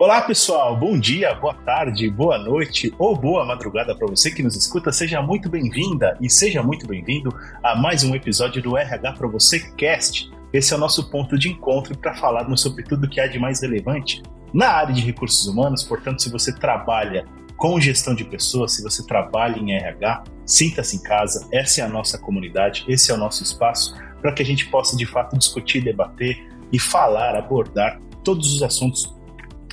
Olá, 0.00 0.22
pessoal. 0.22 0.74
Bom 0.78 0.98
dia, 0.98 1.34
boa 1.34 1.52
tarde, 1.52 2.08
boa 2.08 2.38
noite 2.38 2.90
ou 2.98 3.14
boa 3.14 3.44
madrugada 3.44 3.94
para 3.94 4.06
você 4.06 4.30
que 4.30 4.42
nos 4.42 4.56
escuta. 4.56 4.90
Seja 4.90 5.20
muito 5.20 5.50
bem-vinda 5.50 6.16
e 6.22 6.30
seja 6.30 6.62
muito 6.62 6.86
bem-vindo 6.86 7.28
a 7.62 7.76
mais 7.76 8.02
um 8.02 8.14
episódio 8.14 8.62
do 8.62 8.78
RH 8.78 9.12
para 9.12 9.28
você 9.28 9.60
Cast. 9.74 10.30
Esse 10.54 10.72
é 10.72 10.76
o 10.78 10.80
nosso 10.80 11.10
ponto 11.10 11.38
de 11.38 11.50
encontro 11.50 11.94
para 11.98 12.14
falarmos 12.14 12.62
sobre 12.62 12.82
tudo 12.82 13.10
que 13.10 13.20
há 13.20 13.26
de 13.26 13.38
mais 13.38 13.60
relevante 13.60 14.22
na 14.54 14.68
área 14.68 14.94
de 14.94 15.02
recursos 15.02 15.46
humanos. 15.46 15.84
Portanto, 15.84 16.22
se 16.22 16.30
você 16.30 16.50
trabalha 16.50 17.26
com 17.58 17.78
gestão 17.78 18.14
de 18.14 18.24
pessoas, 18.24 18.76
se 18.76 18.82
você 18.82 19.06
trabalha 19.06 19.58
em 19.58 19.74
RH, 19.74 20.24
sinta-se 20.46 20.96
em 20.96 21.02
casa. 21.02 21.46
Essa 21.52 21.82
é 21.82 21.84
a 21.84 21.88
nossa 21.88 22.16
comunidade, 22.16 22.86
esse 22.88 23.10
é 23.10 23.14
o 23.14 23.18
nosso 23.18 23.42
espaço 23.42 23.94
para 24.22 24.32
que 24.32 24.40
a 24.40 24.46
gente 24.46 24.64
possa 24.70 24.96
de 24.96 25.04
fato 25.04 25.36
discutir, 25.36 25.84
debater 25.84 26.42
e 26.72 26.78
falar, 26.78 27.36
abordar 27.36 28.00
todos 28.24 28.54
os 28.54 28.62
assuntos 28.62 29.19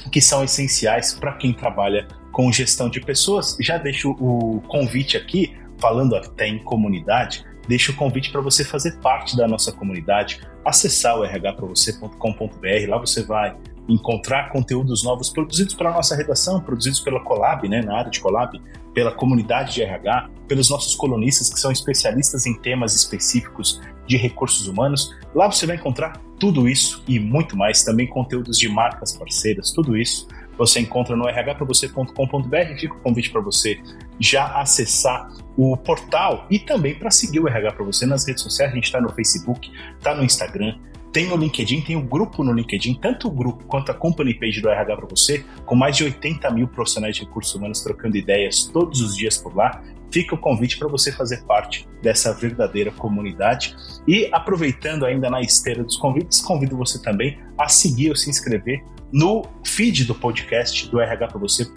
que 0.09 0.21
são 0.21 0.43
essenciais 0.43 1.13
para 1.13 1.33
quem 1.33 1.53
trabalha 1.53 2.07
com 2.31 2.52
gestão 2.52 2.89
de 2.89 2.99
pessoas. 3.02 3.57
Já 3.59 3.77
deixo 3.77 4.11
o 4.11 4.61
convite 4.67 5.17
aqui, 5.17 5.57
falando 5.79 6.15
até 6.15 6.48
em 6.48 6.59
comunidade, 6.59 7.43
deixo 7.67 7.91
o 7.91 7.95
convite 7.95 8.31
para 8.31 8.41
você 8.41 8.63
fazer 8.63 8.98
parte 8.99 9.35
da 9.35 9.48
nossa 9.48 9.71
comunidade, 9.71 10.41
acessar 10.63 11.17
o 11.17 11.23
rhpravocê.com.br, 11.23 12.89
lá 12.89 12.98
você 12.98 13.23
vai 13.23 13.55
encontrar 13.88 14.49
conteúdos 14.49 15.03
novos 15.03 15.29
produzidos 15.29 15.73
pela 15.73 15.91
nossa 15.91 16.15
redação, 16.15 16.59
produzidos 16.59 16.99
pela 16.99 17.23
Colab, 17.23 17.67
né, 17.70 17.81
na 17.81 17.98
área 17.98 18.12
de 18.12 18.20
Colab, 18.20 18.62
pela 18.93 19.12
comunidade 19.12 19.73
de 19.73 19.81
RH, 19.81 20.29
pelos 20.48 20.70
nossos 20.70 20.95
colunistas 20.95 21.49
que 21.53 21.59
são 21.59 21.71
especialistas 21.71 22.45
em 22.45 22.53
temas 22.59 22.95
específicos 22.95 23.81
de 24.07 24.17
recursos 24.17 24.67
humanos. 24.67 25.16
Lá 25.35 25.52
você 25.52 25.66
vai 25.66 25.75
encontrar 25.75 26.21
tudo 26.39 26.67
isso 26.67 27.03
e 27.07 27.20
muito 27.20 27.57
mais, 27.57 27.84
também 27.84 28.07
conteúdos 28.07 28.57
de 28.57 28.70
marcas 28.70 29.15
parceiras, 29.17 29.71
tudo 29.71 29.98
isso 29.98 30.27
você 30.57 30.79
encontra 30.79 31.15
no 31.15 31.25
rhpravocê.com.br. 31.25 32.79
Fica 32.79 32.95
o 32.95 32.99
convite 32.99 33.29
para 33.29 33.41
você 33.41 33.79
já 34.20 34.59
acessar 34.59 35.32
o 35.55 35.77
portal 35.77 36.48
e 36.49 36.57
também 36.57 36.95
para 36.95 37.12
seguir 37.12 37.40
o 37.40 37.48
RH 37.48 37.73
para 37.73 37.85
você 37.85 38.05
nas 38.05 38.27
redes 38.27 38.41
sociais. 38.41 38.71
A 38.71 38.76
gente 38.76 38.85
está 38.85 38.99
no 38.99 39.09
Facebook, 39.09 39.71
está 39.98 40.15
no 40.15 40.23
Instagram, 40.23 40.76
tem 41.18 41.32
o 41.32 41.35
LinkedIn, 41.35 41.82
tem 41.82 41.96
o 41.96 42.01
grupo 42.04 42.43
no 42.43 42.54
LinkedIn, 42.54 42.93
tanto 43.01 43.27
o 43.27 43.32
grupo 43.32 43.65
quanto 43.65 43.91
a 43.91 43.96
company 43.96 44.35
page 44.35 44.62
do 44.62 44.70
RH 44.70 44.98
para 44.98 45.07
você, 45.07 45.43
com 45.65 45.76
mais 45.76 45.98
de 45.98 46.04
80 46.04 46.48
mil 46.51 46.68
profissionais 46.68 47.15
de 47.15 47.23
recursos 47.23 47.55
humanos 47.55 47.82
trocando 47.82 48.15
ideias 48.15 48.65
todos 48.65 49.01
os 49.01 49.18
dias 49.18 49.35
por 49.35 49.55
lá. 49.55 49.82
Fica 50.12 50.35
o 50.35 50.38
convite 50.38 50.77
para 50.77 50.88
você 50.88 51.12
fazer 51.12 51.43
parte 51.45 51.90
dessa 52.04 52.32
verdadeira 52.35 52.91
comunidade. 52.91 53.76
E 54.07 54.29
aproveitando 54.32 55.07
ainda 55.07 55.27
na 55.27 55.41
esteira 55.41 55.84
dos 55.84 55.98
convites, 55.98 56.40
convido 56.40 56.77
você 56.77 57.01
também 57.01 57.40
a 57.57 57.68
seguir 57.68 58.12
ou 58.12 58.15
se 58.15 58.29
inscrever 58.29 58.84
no 59.12 59.43
feed 59.65 60.05
do 60.05 60.13
podcast 60.13 60.88
do 60.88 61.01
RH 61.01 61.29
para 61.29 61.40
você 61.40 61.68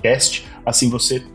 cast. 0.00 0.46
Assim 0.64 0.88
você 0.88 1.26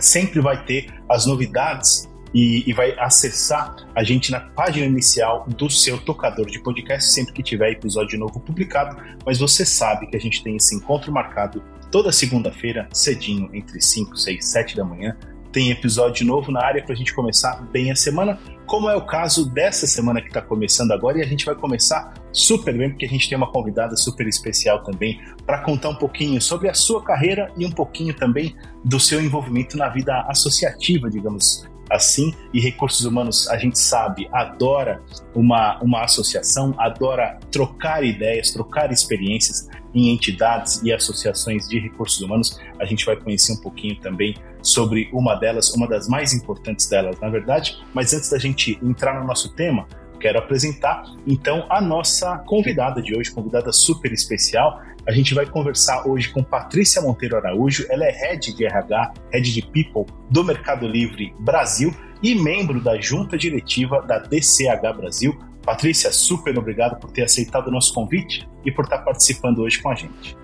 sempre 0.00 0.40
vai 0.40 0.64
ter 0.64 0.92
as 1.08 1.24
novidades 1.24 2.08
e, 2.34 2.68
e, 2.68 2.72
vai 2.72 2.94
acessar 2.98 3.76
a 3.94 4.02
gente 4.02 4.30
na 4.30 4.40
página 4.40 4.86
inicial 4.86 5.46
do 5.48 5.70
seu 5.70 5.98
tocador 5.98 6.46
de 6.46 6.58
podcast 6.58 7.10
sempre 7.12 7.32
que 7.32 7.42
tiver 7.42 7.70
episódio 7.70 8.18
novo 8.18 8.40
publicado. 8.40 8.96
Mas 9.24 9.38
você 9.38 9.64
sabe 9.64 10.06
que 10.06 10.16
a 10.16 10.20
gente 10.20 10.42
tem 10.42 10.56
esse 10.56 10.74
encontro 10.74 11.12
marcado 11.12 11.62
toda 11.90 12.12
segunda-feira, 12.12 12.88
cedinho, 12.92 13.48
entre 13.54 13.80
5, 13.80 14.16
6, 14.16 14.44
7 14.44 14.76
da 14.76 14.84
manhã. 14.84 15.16
Tem 15.52 15.70
episódio 15.70 16.26
novo 16.26 16.52
na 16.52 16.62
área 16.62 16.82
para 16.82 16.92
a 16.92 16.96
gente 16.96 17.14
começar 17.14 17.62
bem 17.72 17.90
a 17.90 17.96
semana, 17.96 18.38
como 18.66 18.90
é 18.90 18.96
o 18.96 19.06
caso 19.06 19.48
dessa 19.48 19.86
semana 19.86 20.20
que 20.20 20.28
está 20.28 20.42
começando 20.42 20.92
agora. 20.92 21.18
E 21.18 21.22
a 21.22 21.26
gente 21.26 21.46
vai 21.46 21.54
começar 21.54 22.12
super 22.32 22.76
bem, 22.76 22.90
porque 22.90 23.06
a 23.06 23.08
gente 23.08 23.28
tem 23.28 23.38
uma 23.38 23.50
convidada 23.50 23.96
super 23.96 24.26
especial 24.26 24.82
também 24.82 25.18
para 25.46 25.62
contar 25.62 25.88
um 25.88 25.94
pouquinho 25.94 26.42
sobre 26.42 26.68
a 26.68 26.74
sua 26.74 27.02
carreira 27.02 27.50
e 27.56 27.64
um 27.64 27.70
pouquinho 27.70 28.12
também 28.12 28.54
do 28.84 29.00
seu 29.00 29.22
envolvimento 29.22 29.78
na 29.78 29.88
vida 29.88 30.26
associativa, 30.28 31.08
digamos 31.08 31.66
assim, 31.90 32.34
e 32.52 32.60
recursos 32.60 33.04
humanos, 33.04 33.48
a 33.48 33.56
gente 33.56 33.78
sabe, 33.78 34.28
adora 34.32 35.00
uma, 35.34 35.78
uma 35.82 36.04
associação, 36.04 36.74
adora 36.78 37.38
trocar 37.50 38.04
ideias, 38.04 38.50
trocar 38.50 38.92
experiências 38.92 39.68
em 39.94 40.10
entidades 40.10 40.82
e 40.82 40.92
associações 40.92 41.68
de 41.68 41.78
recursos 41.78 42.20
humanos. 42.20 42.60
A 42.78 42.84
gente 42.84 43.04
vai 43.04 43.16
conhecer 43.16 43.52
um 43.52 43.60
pouquinho 43.60 43.98
também 44.00 44.34
sobre 44.62 45.08
uma 45.12 45.34
delas, 45.36 45.72
uma 45.74 45.86
das 45.86 46.08
mais 46.08 46.32
importantes 46.32 46.88
delas, 46.88 47.18
na 47.20 47.30
verdade. 47.30 47.78
Mas 47.94 48.12
antes 48.12 48.28
da 48.30 48.38
gente 48.38 48.78
entrar 48.82 49.18
no 49.18 49.26
nosso 49.26 49.54
tema, 49.54 49.86
quero 50.16 50.38
apresentar 50.38 51.04
então 51.26 51.66
a 51.68 51.80
nossa 51.80 52.38
convidada 52.38 53.00
de 53.02 53.16
hoje, 53.16 53.30
convidada 53.30 53.72
super 53.72 54.12
especial. 54.12 54.80
A 55.06 55.12
gente 55.12 55.34
vai 55.34 55.46
conversar 55.46 56.06
hoje 56.06 56.30
com 56.30 56.42
Patrícia 56.42 57.00
Monteiro 57.00 57.36
Araújo. 57.36 57.86
Ela 57.88 58.06
é 58.06 58.10
head 58.10 58.54
de 58.54 58.64
RH, 58.64 59.14
head 59.32 59.54
de 59.54 59.62
People 59.62 60.12
do 60.30 60.42
Mercado 60.42 60.86
Livre 60.88 61.32
Brasil 61.38 61.94
e 62.22 62.34
membro 62.34 62.80
da 62.80 63.00
junta 63.00 63.38
diretiva 63.38 64.02
da 64.02 64.18
DCH 64.18 64.96
Brasil. 64.96 65.38
Patrícia, 65.62 66.10
super 66.12 66.58
obrigado 66.58 66.98
por 66.98 67.10
ter 67.10 67.22
aceitado 67.22 67.68
o 67.68 67.70
nosso 67.70 67.92
convite 67.92 68.48
e 68.64 68.72
por 68.72 68.84
estar 68.84 68.98
participando 68.98 69.60
hoje 69.60 69.80
com 69.80 69.90
a 69.90 69.94
gente. 69.94 70.36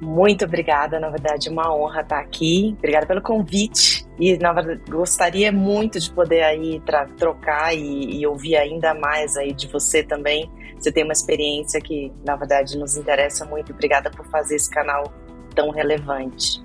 Muito 0.00 0.46
obrigada, 0.46 0.98
na 0.98 1.10
verdade, 1.10 1.50
uma 1.50 1.74
honra 1.74 2.00
estar 2.00 2.20
aqui. 2.20 2.74
Obrigada 2.78 3.06
pelo 3.06 3.20
convite. 3.20 4.06
E 4.18 4.36
na 4.38 4.52
verdade, 4.52 4.80
gostaria 4.88 5.52
muito 5.52 6.00
de 6.00 6.10
poder 6.10 6.42
aí 6.42 6.82
trocar 7.18 7.74
e, 7.74 8.20
e, 8.20 8.26
ouvir 8.26 8.56
ainda 8.56 8.94
mais 8.94 9.36
aí 9.36 9.52
de 9.52 9.66
você 9.66 10.02
também. 10.02 10.50
Você 10.78 10.90
tem 10.90 11.04
uma 11.04 11.12
experiência 11.12 11.80
que, 11.80 12.10
na 12.24 12.36
verdade, 12.36 12.78
nos 12.78 12.96
interessa 12.96 13.44
muito. 13.44 13.72
Obrigada 13.72 14.10
por 14.10 14.26
fazer 14.26 14.56
esse 14.56 14.70
canal 14.70 15.12
tão 15.54 15.70
relevante. 15.70 16.62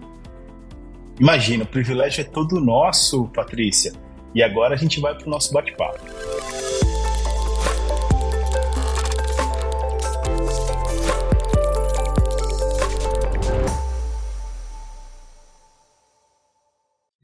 Imagina, 1.19 1.63
o 1.63 1.67
privilégio 1.67 2.22
é 2.22 2.23
todo 2.23 2.59
nosso, 2.59 3.28
Patrícia. 3.34 3.94
E 4.34 4.44
agora 4.44 4.75
a 4.75 4.78
gente 4.78 5.00
vai 5.00 5.16
para 5.16 5.28
o 5.28 5.29
nosso 5.29 5.53
bate-papo. 5.53 6.00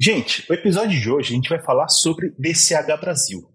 Gente, 0.03 0.43
o 0.49 0.53
episódio 0.55 0.99
de 0.99 1.11
hoje 1.11 1.31
a 1.31 1.35
gente 1.35 1.47
vai 1.47 1.61
falar 1.61 1.87
sobre 1.87 2.31
DCH 2.31 2.99
Brasil. 2.99 3.47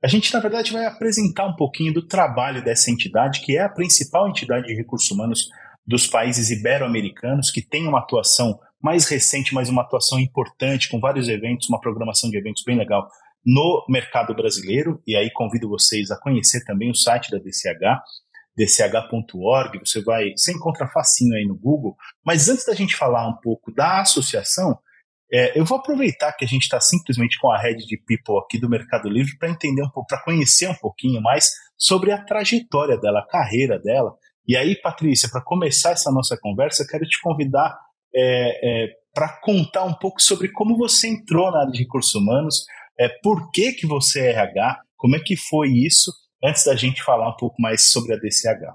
A 0.00 0.06
gente, 0.06 0.32
na 0.32 0.38
verdade, 0.38 0.72
vai 0.72 0.86
apresentar 0.86 1.44
um 1.44 1.56
pouquinho 1.56 1.92
do 1.92 2.06
trabalho 2.06 2.62
dessa 2.62 2.88
entidade, 2.88 3.40
que 3.40 3.56
é 3.56 3.62
a 3.62 3.68
principal 3.68 4.28
entidade 4.28 4.68
de 4.68 4.76
recursos 4.76 5.10
humanos 5.10 5.48
dos 5.84 6.06
países 6.06 6.50
ibero-americanos, 6.50 7.50
que 7.50 7.60
tem 7.60 7.88
uma 7.88 7.98
atuação 7.98 8.60
mais 8.80 9.08
recente, 9.08 9.52
mas 9.52 9.68
uma 9.68 9.82
atuação 9.82 10.20
importante, 10.20 10.88
com 10.88 11.00
vários 11.00 11.28
eventos, 11.28 11.68
uma 11.68 11.80
programação 11.80 12.30
de 12.30 12.38
eventos 12.38 12.62
bem 12.62 12.78
legal 12.78 13.08
no 13.44 13.84
mercado 13.88 14.32
brasileiro. 14.36 15.02
E 15.04 15.16
aí 15.16 15.28
convido 15.32 15.68
vocês 15.68 16.12
a 16.12 16.20
conhecer 16.20 16.64
também 16.64 16.92
o 16.92 16.94
site 16.94 17.28
da 17.28 17.38
DCH, 17.38 18.04
dch.org. 18.56 19.80
Você 19.84 20.00
vai, 20.04 20.30
você 20.30 20.52
encontra 20.52 20.86
facinho 20.86 21.34
aí 21.34 21.44
no 21.44 21.58
Google. 21.58 21.96
Mas 22.24 22.48
antes 22.48 22.64
da 22.64 22.74
gente 22.74 22.94
falar 22.94 23.26
um 23.26 23.36
pouco 23.42 23.74
da 23.74 24.02
associação, 24.02 24.78
é, 25.32 25.58
eu 25.58 25.64
vou 25.64 25.78
aproveitar 25.78 26.32
que 26.32 26.44
a 26.44 26.48
gente 26.48 26.62
está 26.62 26.80
simplesmente 26.80 27.38
com 27.38 27.52
a 27.52 27.58
rede 27.58 27.86
de 27.86 27.98
people 27.98 28.38
aqui 28.38 28.58
do 28.58 28.68
Mercado 28.68 29.08
Livre 29.08 29.36
para 29.38 29.50
entender 29.50 29.82
um 29.82 29.90
pouco, 29.90 30.06
para 30.08 30.22
conhecer 30.22 30.68
um 30.68 30.74
pouquinho 30.74 31.20
mais 31.20 31.50
sobre 31.76 32.12
a 32.12 32.24
trajetória 32.24 32.98
dela, 32.98 33.20
a 33.20 33.26
carreira 33.26 33.78
dela. 33.78 34.14
E 34.46 34.56
aí, 34.56 34.74
Patrícia, 34.80 35.28
para 35.30 35.44
começar 35.44 35.90
essa 35.90 36.10
nossa 36.10 36.36
conversa, 36.40 36.86
quero 36.88 37.04
te 37.04 37.20
convidar 37.20 37.78
é, 38.14 38.84
é, 38.84 38.88
para 39.14 39.28
contar 39.42 39.84
um 39.84 39.94
pouco 39.94 40.22
sobre 40.22 40.50
como 40.50 40.76
você 40.76 41.08
entrou 41.08 41.50
na 41.50 41.60
área 41.60 41.72
de 41.72 41.80
recursos 41.80 42.14
humanos, 42.14 42.64
é, 42.98 43.08
por 43.22 43.50
que, 43.50 43.72
que 43.72 43.86
você 43.86 44.20
é 44.20 44.30
RH, 44.30 44.80
como 44.96 45.16
é 45.16 45.20
que 45.20 45.36
foi 45.36 45.68
isso, 45.68 46.10
antes 46.42 46.64
da 46.64 46.74
gente 46.74 47.02
falar 47.02 47.28
um 47.28 47.36
pouco 47.36 47.60
mais 47.60 47.90
sobre 47.90 48.14
a 48.14 48.16
DCH. 48.16 48.74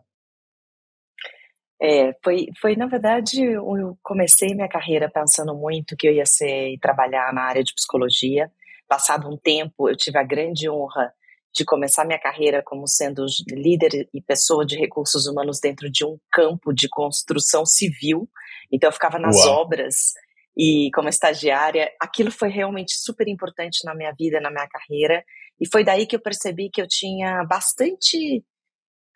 É, 1.83 2.15
foi, 2.23 2.47
foi, 2.61 2.77
na 2.77 2.87
verdade, 2.87 3.43
eu 3.43 3.97
comecei 4.01 4.55
minha 4.55 4.69
carreira 4.69 5.11
pensando 5.13 5.53
muito 5.53 5.97
que 5.97 6.07
eu 6.07 6.13
ia 6.13 6.25
ser 6.25 6.77
trabalhar 6.79 7.33
na 7.33 7.43
área 7.43 7.61
de 7.61 7.73
psicologia. 7.73 8.49
Passado 8.87 9.27
um 9.27 9.35
tempo, 9.35 9.89
eu 9.89 9.97
tive 9.97 10.17
a 10.17 10.23
grande 10.23 10.69
honra 10.69 11.11
de 11.53 11.65
começar 11.65 12.05
minha 12.05 12.19
carreira 12.19 12.63
como 12.65 12.87
sendo 12.87 13.25
líder 13.51 14.07
e 14.13 14.21
pessoa 14.21 14.65
de 14.65 14.77
recursos 14.77 15.27
humanos 15.27 15.59
dentro 15.59 15.91
de 15.91 16.05
um 16.05 16.17
campo 16.31 16.73
de 16.73 16.87
construção 16.87 17.65
civil. 17.65 18.29
Então, 18.71 18.87
eu 18.87 18.93
ficava 18.93 19.19
nas 19.19 19.35
Uau. 19.45 19.63
obras 19.63 20.13
e 20.57 20.89
como 20.95 21.09
estagiária. 21.09 21.91
Aquilo 22.01 22.31
foi 22.31 22.47
realmente 22.47 22.93
super 22.95 23.27
importante 23.27 23.79
na 23.83 23.93
minha 23.93 24.13
vida, 24.17 24.39
na 24.39 24.49
minha 24.49 24.67
carreira. 24.69 25.21
E 25.59 25.69
foi 25.69 25.83
daí 25.83 26.07
que 26.07 26.15
eu 26.15 26.21
percebi 26.21 26.69
que 26.69 26.81
eu 26.81 26.87
tinha 26.87 27.43
bastante 27.43 28.41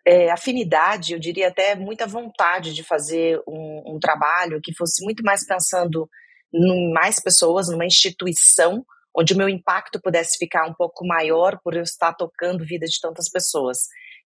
é, 0.08 0.30
afinidade, 0.30 1.12
eu 1.12 1.18
diria 1.18 1.48
até 1.48 1.74
muita 1.74 2.06
vontade 2.06 2.72
de 2.72 2.82
fazer 2.82 3.42
um, 3.46 3.96
um 3.96 3.98
trabalho 4.00 4.58
que 4.62 4.74
fosse 4.74 5.04
muito 5.04 5.22
mais 5.22 5.44
pensando 5.46 6.08
em 6.50 6.90
mais 6.94 7.20
pessoas, 7.20 7.68
numa 7.68 7.84
instituição 7.84 8.86
onde 9.14 9.34
o 9.34 9.36
meu 9.36 9.50
impacto 9.50 10.00
pudesse 10.00 10.38
ficar 10.38 10.66
um 10.66 10.72
pouco 10.72 11.06
maior 11.06 11.60
por 11.62 11.76
eu 11.76 11.82
estar 11.82 12.14
tocando 12.14 12.64
vida 12.64 12.86
de 12.86 12.98
tantas 13.02 13.28
pessoas. 13.28 13.80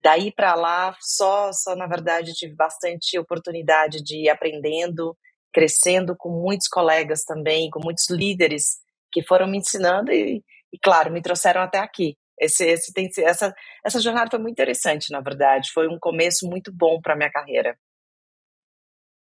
Daí 0.02 0.32
para 0.32 0.55
lá, 0.55 0.96
só, 0.99 1.52
só 1.52 1.76
na 1.76 1.87
verdade 1.87 2.32
tive 2.32 2.55
bastante 2.55 3.19
oportunidade 3.19 4.02
de 4.02 4.25
ir 4.25 4.31
aprendendo, 4.31 5.14
crescendo 5.52 6.17
com 6.17 6.31
muitos 6.31 6.69
colegas 6.69 7.22
também, 7.22 7.69
com 7.69 7.81
muitos 7.84 8.08
líderes 8.08 8.79
que 9.12 9.22
foram 9.22 9.46
me 9.46 9.58
ensinando 9.58 10.11
e, 10.11 10.43
e 10.72 10.79
claro, 10.82 11.12
me 11.12 11.20
trouxeram 11.20 11.61
até 11.61 11.81
aqui. 11.81 12.17
Esse, 12.41 12.65
esse 12.67 12.93
tem, 12.93 13.09
essa, 13.19 13.55
essa 13.85 14.00
jornada 14.00 14.31
foi 14.31 14.38
muito 14.38 14.53
interessante, 14.53 15.11
na 15.11 15.21
verdade. 15.21 15.71
Foi 15.73 15.88
um 15.88 15.99
começo 15.99 16.47
muito 16.49 16.73
bom 16.73 17.00
para 17.00 17.17
minha 17.17 17.31
carreira. 17.31 17.77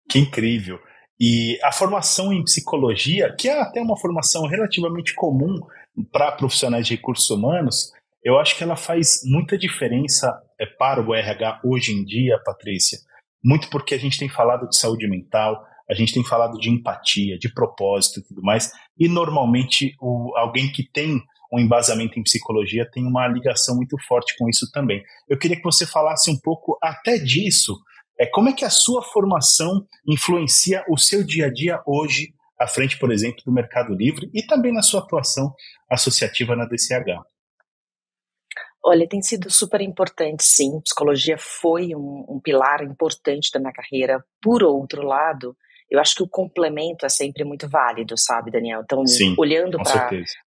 Que 0.09 0.19
incrível! 0.19 0.79
E 1.19 1.59
a 1.63 1.71
formação 1.71 2.33
em 2.33 2.43
psicologia, 2.43 3.35
que 3.39 3.49
é 3.49 3.61
até 3.61 3.81
uma 3.81 3.97
formação 3.97 4.47
relativamente 4.47 5.15
comum 5.15 5.61
para 6.11 6.33
profissionais 6.33 6.87
de 6.87 6.97
recursos 6.97 7.31
humanos, 7.31 7.93
eu 8.23 8.39
acho 8.39 8.57
que 8.57 8.65
ela 8.65 8.75
faz 8.75 9.21
muita 9.25 9.57
diferença 9.57 10.33
é, 10.59 10.67
para 10.67 11.01
o 11.01 11.15
RH 11.15 11.61
hoje 11.65 11.93
em 11.93 12.05
dia, 12.05 12.41
Patrícia. 12.45 12.99
Muito 13.45 13.69
porque 13.69 13.95
a 13.95 13.99
gente 13.99 14.19
tem 14.19 14.29
falado 14.29 14.69
de 14.69 14.77
saúde 14.77 15.07
mental, 15.07 15.63
a 15.89 15.95
gente 15.95 16.15
tem 16.15 16.25
falado 16.25 16.59
de 16.59 16.71
empatia, 16.71 17.39
de 17.39 17.53
propósito 17.53 18.21
e 18.21 18.23
tudo 18.25 18.43
mais, 18.43 18.73
e 18.99 19.07
normalmente 19.07 19.95
o, 20.01 20.33
alguém 20.37 20.73
que 20.73 20.83
tem 20.91 21.23
um 21.55 21.61
embasamento 21.61 22.19
em 22.19 22.23
psicologia 22.23 22.89
tem 22.91 23.07
uma 23.07 23.29
ligação 23.29 23.77
muito 23.77 23.97
forte 24.07 24.37
com 24.37 24.49
isso 24.49 24.71
também. 24.73 25.03
Eu 25.29 25.39
queria 25.39 25.57
que 25.57 25.63
você 25.63 25.87
falasse 25.87 26.31
um 26.31 26.39
pouco 26.39 26.77
até 26.83 27.17
disso, 27.17 27.75
é 28.19 28.27
como 28.27 28.49
é 28.49 28.53
que 28.53 28.65
a 28.65 28.71
sua 28.71 29.03
formação 29.03 29.87
influencia 30.07 30.85
o 30.89 30.99
seu 30.99 31.25
dia 31.25 31.47
a 31.47 31.53
dia 31.53 31.81
hoje, 31.87 32.35
à 32.61 32.67
frente, 32.67 32.99
por 32.99 33.13
exemplo, 33.13 33.43
do 33.45 33.53
Mercado 33.53 33.95
Livre 33.95 34.31
e 34.35 34.45
também 34.45 34.73
na 34.73 34.83
sua 34.83 35.01
atuação 35.01 35.55
associativa 35.91 36.57
na 36.57 36.65
DCH? 36.65 37.23
Olha, 38.87 39.09
tem 39.09 39.23
sido 39.23 39.51
super 39.51 39.81
importante, 39.81 40.45
sim. 40.45 40.81
Psicologia 40.81 41.37
foi 41.39 41.95
um, 41.95 42.25
um 42.29 42.41
pilar 42.41 42.83
importante 42.83 43.51
da 43.53 43.59
minha 43.59 43.73
carreira. 43.73 44.23
Por 44.43 44.63
outro 44.63 45.03
lado, 45.03 45.57
eu 45.91 46.01
acho 46.01 46.15
que 46.17 46.23
o 46.23 46.29
complemento 46.29 47.05
é 47.07 47.09
sempre 47.09 47.45
muito 47.45 47.69
válido, 47.69 48.17
sabe, 48.17 48.51
Daniel? 48.51 48.83
Então, 48.83 49.07
Sim, 49.07 49.35
olhando 49.39 49.79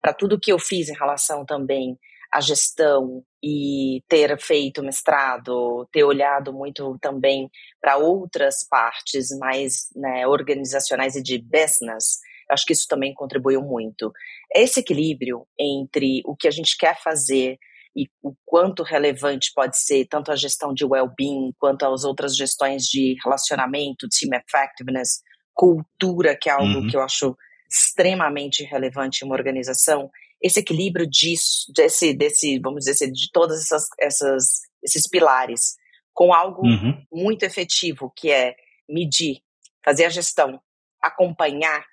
para 0.01 0.13
tudo 0.13 0.41
que 0.41 0.53
eu 0.53 0.59
fiz 0.59 0.89
em 0.89 0.95
relação 0.95 1.45
também 1.45 1.99
à 2.33 2.41
gestão 2.41 3.23
e 3.43 4.03
ter 4.09 4.39
feito 4.41 4.83
mestrado, 4.83 5.87
ter 5.93 6.05
olhado 6.05 6.53
muito 6.53 6.99
também 7.01 7.49
para 7.81 7.97
outras 7.97 8.67
partes 8.69 9.29
mais 9.39 9.87
né, 9.95 10.27
organizacionais 10.27 11.15
e 11.15 11.23
de 11.23 11.39
business, 11.39 12.19
acho 12.51 12.65
que 12.65 12.73
isso 12.73 12.87
também 12.89 13.15
contribuiu 13.15 13.63
muito. 13.63 14.13
Esse 14.55 14.81
equilíbrio 14.81 15.47
entre 15.59 16.23
o 16.25 16.35
que 16.35 16.49
a 16.49 16.51
gente 16.51 16.77
quer 16.77 17.01
fazer 17.01 17.59
e 17.97 18.09
o 18.23 18.35
quanto 18.45 18.83
relevante 18.83 19.51
pode 19.55 19.79
ser 19.81 20.07
tanto 20.07 20.31
a 20.31 20.37
gestão 20.37 20.75
de 20.75 20.85
well-being 20.85 21.53
quanto 21.59 21.87
as 21.87 22.05
outras 22.05 22.37
gestões 22.37 22.83
de 22.83 23.17
relacionamento, 23.25 24.07
team 24.09 24.39
effectiveness, 24.39 25.23
cultura, 25.55 26.37
que 26.39 26.51
é 26.51 26.53
algo 26.53 26.81
uhum. 26.81 26.89
que 26.89 26.97
eu 26.97 27.01
acho 27.01 27.35
extremamente 27.71 28.63
relevante 28.63 29.23
em 29.23 29.27
uma 29.27 29.35
organização, 29.35 30.11
esse 30.43 30.61
equilíbrio 30.61 31.07
disso, 31.07 31.73
desse, 31.75 32.13
desse 32.13 32.59
vamos 32.59 32.85
dizer, 32.85 33.11
de 33.11 33.31
todas 33.33 33.63
essas, 33.63 33.87
essas 33.99 34.45
esses 34.83 35.09
pilares, 35.09 35.77
com 36.13 36.33
algo 36.33 36.67
uhum. 36.67 37.03
muito 37.13 37.43
efetivo, 37.43 38.13
que 38.15 38.31
é 38.31 38.55
medir, 38.89 39.41
fazer 39.85 40.05
a 40.05 40.11
gestão, 40.11 40.61
acompanhar. 41.03 41.85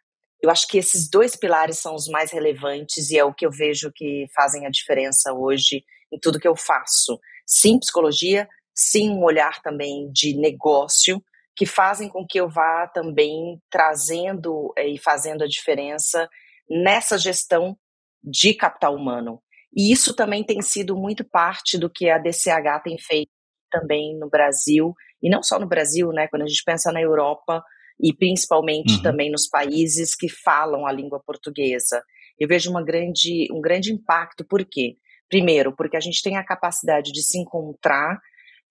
Eu 0.44 0.50
acho 0.50 0.68
que 0.68 0.78
esses 0.78 1.10
dois 1.10 1.38
pilares 1.38 1.80
são 1.80 1.96
os 1.96 2.10
mais 2.10 2.30
relevantes 2.34 3.10
e 3.10 3.18
é 3.18 3.24
o 3.24 3.34
que 3.34 3.46
eu 3.46 3.50
vejo 3.50 3.90
que 3.96 4.26
fazem 4.36 4.66
a 4.68 4.70
diferença 4.70 5.32
hoje 5.34 5.86
em 6.12 6.20
tudo 6.20 6.38
que 6.38 6.48
eu 6.48 6.56
faço. 6.56 7.18
Sim, 7.48 7.80
psicologia, 7.80 8.50
sim, 8.76 9.10
um 9.10 9.24
olhar 9.24 9.62
também 9.62 10.12
de 10.12 10.36
negócio, 10.36 11.24
que 11.56 11.66
fazem 11.66 12.10
com 12.10 12.28
que 12.28 12.38
eu 12.42 12.50
vá 12.50 12.86
também 12.88 13.58
trazendo 13.72 14.74
eh, 14.78 14.90
e 14.90 14.98
fazendo 14.98 15.46
a 15.46 15.48
diferença 15.48 16.28
nessa 16.70 17.18
gestão 17.18 17.78
de 18.22 18.54
capital 18.54 18.96
humano. 18.96 19.42
E 19.74 19.94
isso 19.94 20.14
também 20.14 20.44
tem 20.44 20.62
sido 20.62 20.94
muito 20.94 21.24
parte 21.24 21.78
do 21.78 21.90
que 21.90 22.10
a 22.10 22.18
DCH 22.18 22.84
tem 22.84 22.98
feito 23.00 23.32
também 23.72 24.18
no 24.20 24.30
Brasil, 24.30 24.94
e 25.22 25.30
não 25.30 25.42
só 25.42 25.58
no 25.58 25.68
Brasil, 25.68 26.10
né, 26.12 26.28
quando 26.28 26.42
a 26.44 26.48
gente 26.48 26.64
pensa 26.66 26.92
na 26.92 27.02
Europa 27.02 27.64
e 28.00 28.14
principalmente 28.14 28.96
uhum. 28.96 29.02
também 29.02 29.32
nos 29.32 29.48
países 29.48 30.16
que 30.16 30.30
falam 30.30 30.86
a 30.86 30.92
língua 30.92 31.22
portuguesa. 31.26 32.04
Eu 32.40 32.48
vejo 32.48 32.70
uma 32.70 32.84
grande, 32.84 33.48
um 33.52 33.62
grande 33.62 33.92
impacto, 33.92 34.46
por 34.46 34.66
quê? 34.66 34.96
Primeiro, 35.30 35.76
porque 35.76 35.98
a 35.98 36.00
gente 36.00 36.22
tem 36.22 36.38
a 36.38 36.46
capacidade 36.46 37.12
de 37.12 37.22
se 37.22 37.38
encontrar 37.38 38.20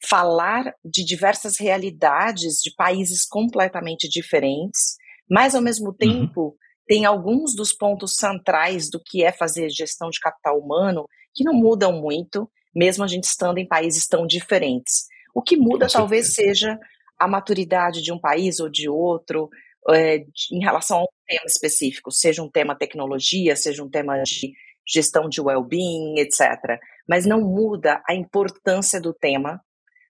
falar 0.05 0.75
de 0.85 1.05
diversas 1.05 1.59
realidades 1.59 2.55
de 2.63 2.75
países 2.75 3.25
completamente 3.25 4.09
diferentes, 4.09 4.97
mas 5.31 5.55
ao 5.55 5.63
mesmo 5.63 5.89
uhum. 5.89 5.95
tempo 5.95 6.41
uhum. 6.43 6.55
tem 6.87 7.05
alguns 7.05 7.55
dos 7.55 7.73
pontos 7.73 8.17
centrais 8.17 8.91
do 8.91 9.01
que 9.01 9.23
é 9.23 9.31
fazer 9.31 9.71
gestão 9.71 10.11
de 10.11 10.19
capital 10.19 10.59
humano 10.59 11.07
que 11.35 11.45
não 11.45 11.55
mudam 11.55 11.93
muito, 11.93 12.51
mesmo 12.75 13.05
a 13.05 13.07
gente 13.07 13.25
estando 13.25 13.59
em 13.59 13.67
países 13.67 14.07
tão 14.07 14.27
diferentes. 14.27 15.07
O 15.35 15.41
que 15.41 15.57
muda 15.57 15.87
talvez 15.91 16.35
seja 16.35 16.79
a 17.23 17.29
maturidade 17.29 18.03
de 18.03 18.13
um 18.13 18.19
país 18.19 18.59
ou 18.59 18.69
de 18.69 18.89
outro 18.89 19.49
é, 19.91 20.25
em 20.51 20.61
relação 20.61 20.99
a 20.99 21.03
um 21.03 21.07
tema 21.27 21.47
específico, 21.47 22.11
seja 22.11 22.43
um 22.43 22.51
tema 22.51 22.77
tecnologia, 22.77 23.55
seja 23.55 23.83
um 23.83 23.89
tema 23.89 24.21
de 24.23 24.53
gestão 24.87 25.29
de 25.29 25.41
well-being, 25.41 26.19
etc. 26.19 26.81
Mas 27.09 27.25
não 27.25 27.41
muda 27.41 28.03
a 28.09 28.15
importância 28.15 29.01
do 29.01 29.15
tema 29.15 29.61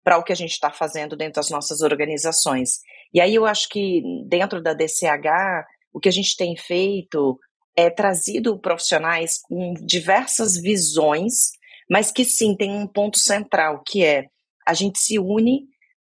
para 0.04 0.18
o 0.18 0.24
que 0.24 0.34
a 0.34 0.36
gente 0.36 0.52
está 0.52 0.70
fazendo 0.70 1.16
dentro 1.16 1.36
das 1.36 1.50
nossas 1.50 1.82
organizações. 1.82 2.80
E 3.14 3.22
aí 3.22 3.34
eu 3.36 3.46
acho 3.46 3.70
que 3.70 4.02
dentro 4.28 4.62
da 4.62 4.74
DCH, 4.74 5.66
o 5.94 6.00
que 6.00 6.10
a 6.10 6.14
gente 6.14 6.36
tem 6.36 6.58
feito 6.58 7.40
é 7.76 7.90
trazido 7.90 8.60
profissionais 8.60 9.40
com 9.42 9.74
diversas 9.76 10.60
visões, 10.62 11.52
mas 11.90 12.12
que 12.12 12.26
sim 12.26 12.56
tem 12.56 12.72
um 12.72 12.88
ponto 12.88 13.18
central, 13.18 13.82
que 13.86 14.04
é 14.04 14.26
a 14.66 14.74
gente 14.74 15.00
se 15.00 15.18
une 15.18 15.68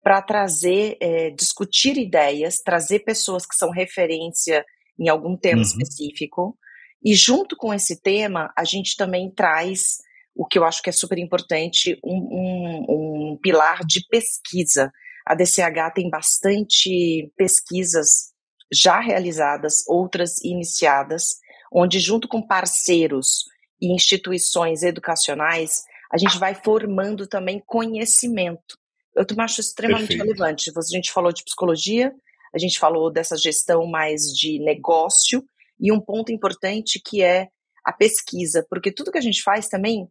para 0.09 0.23
trazer, 0.23 0.97
é, 1.03 1.29
discutir 1.29 1.99
ideias, 1.99 2.63
trazer 2.65 3.01
pessoas 3.01 3.45
que 3.45 3.55
são 3.55 3.71
referência 3.71 4.65
em 4.99 5.07
algum 5.07 5.37
tema 5.37 5.59
uhum. 5.59 5.63
específico, 5.63 6.57
e 7.05 7.15
junto 7.15 7.55
com 7.55 7.75
esse 7.75 8.01
tema, 8.01 8.51
a 8.57 8.65
gente 8.65 8.97
também 8.97 9.31
traz 9.31 9.99
o 10.35 10.47
que 10.47 10.59
eu 10.59 10.65
acho 10.65 10.81
que 10.81 10.89
é 10.89 10.95
super 10.95 11.19
importante, 11.19 12.01
um, 12.03 12.17
um, 12.17 13.33
um 13.33 13.39
pilar 13.43 13.81
de 13.85 14.01
pesquisa. 14.09 14.91
A 15.27 15.35
DCH 15.35 15.93
tem 15.95 16.09
bastante 16.09 17.31
pesquisas 17.37 18.33
já 18.73 19.01
realizadas, 19.01 19.87
outras 19.87 20.43
iniciadas, 20.43 21.35
onde, 21.71 22.01
junto 22.01 22.27
com 22.27 22.41
parceiros 22.41 23.45
e 23.79 23.95
instituições 23.95 24.83
educacionais, 24.83 25.83
a 26.11 26.17
gente 26.17 26.39
vai 26.39 26.55
formando 26.55 27.27
também 27.27 27.63
conhecimento. 27.67 28.79
Eu 29.15 29.27
também 29.27 29.45
acho 29.45 29.61
extremamente 29.61 30.09
Perfeito. 30.09 30.25
relevante. 30.25 30.73
A 30.77 30.81
gente 30.97 31.13
falou 31.13 31.33
de 31.33 31.45
psicologia, 31.45 32.13
a 32.55 32.59
gente 32.59 32.79
falou 32.79 33.13
dessa 33.13 33.37
gestão 33.37 33.87
mais 33.87 34.23
de 34.23 34.59
negócio, 34.61 35.45
e 35.81 35.93
um 35.93 36.01
ponto 36.01 36.33
importante 36.33 37.01
que 37.05 37.23
é 37.23 37.49
a 37.85 37.93
pesquisa, 37.93 38.67
porque 38.69 38.93
tudo 38.93 39.13
que 39.13 39.19
a 39.19 39.23
gente 39.23 39.43
faz 39.43 39.69
também 39.69 40.09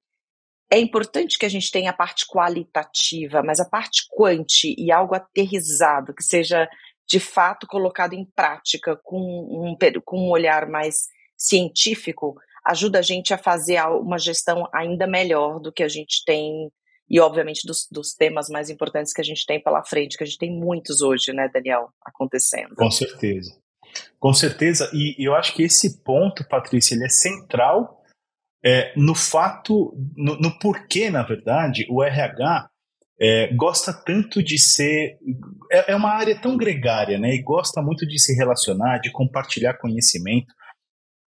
é 0.72 0.80
importante 0.80 1.38
que 1.38 1.46
a 1.46 1.50
gente 1.50 1.72
tenha 1.72 1.92
a 1.92 1.96
parte 1.96 2.26
qualitativa, 2.28 3.42
mas 3.42 3.60
a 3.60 3.66
parte 3.66 4.06
quanti 4.10 4.76
e 4.78 4.92
algo 4.92 5.16
aterrizado, 5.16 6.14
que 6.14 6.24
seja 6.24 6.68
de 7.08 7.20
fato 7.20 7.66
colocado 7.68 8.14
em 8.14 8.26
prática 8.36 9.00
com 9.02 9.18
um, 9.18 9.78
com 10.04 10.20
um 10.20 10.30
olhar 10.30 10.68
mais 10.68 11.08
científico, 11.38 12.36
ajuda 12.66 13.00
a 13.00 13.02
gente 13.02 13.34
a 13.34 13.38
fazer 13.38 13.82
uma 13.84 14.18
gestão 14.18 14.68
ainda 14.74 15.08
melhor 15.08 15.60
do 15.60 15.72
que 15.72 15.84
a 15.84 15.88
gente 15.88 16.24
tem, 16.26 16.70
e 17.10 17.20
obviamente 17.20 17.66
dos, 17.66 17.88
dos 17.92 18.14
temas 18.14 18.50
mais 18.50 18.70
importantes 18.70 19.14
que 19.14 19.22
a 19.22 19.24
gente 19.24 19.46
tem 19.46 19.62
pela 19.62 19.84
frente, 19.84 20.18
que 20.18 20.24
a 20.24 20.28
gente 20.28 20.38
tem 20.38 20.52
muitos 20.52 21.02
hoje, 21.02 21.32
né, 21.34 21.50
Daniel, 21.54 21.90
acontecendo. 22.06 22.76
Com 22.76 22.92
certeza. 22.92 23.58
Com 24.20 24.34
certeza, 24.34 24.90
e 24.94 25.16
eu 25.18 25.34
acho 25.34 25.56
que 25.56 25.64
esse 25.64 26.04
ponto, 26.04 26.48
Patrícia, 26.48 26.94
ele 26.94 27.06
é 27.06 27.10
central 27.10 27.98
é, 28.64 28.94
no 28.98 29.16
fato, 29.16 29.94
no, 30.16 30.38
no, 30.40 30.60
porquê, 30.60 31.10
na 31.10 31.24
verdade, 31.24 31.86
o 31.90 32.04
RH 32.04 32.70
é, 33.20 33.54
gosta 33.56 33.94
tanto 33.94 34.44
de 34.44 34.58
ser. 34.60 35.18
É, 35.72 35.94
é, 35.94 35.96
uma 35.96 36.12
área 36.12 36.40
tão 36.40 36.58
gregária, 36.58 37.18
né? 37.18 37.34
E 37.34 37.42
gosta 37.42 37.82
muito 37.82 38.06
de 38.06 38.20
se 38.20 38.36
relacionar, 38.36 39.00
de 39.00 39.12
compartilhar 39.12 39.78
conhecimento. 39.78 40.54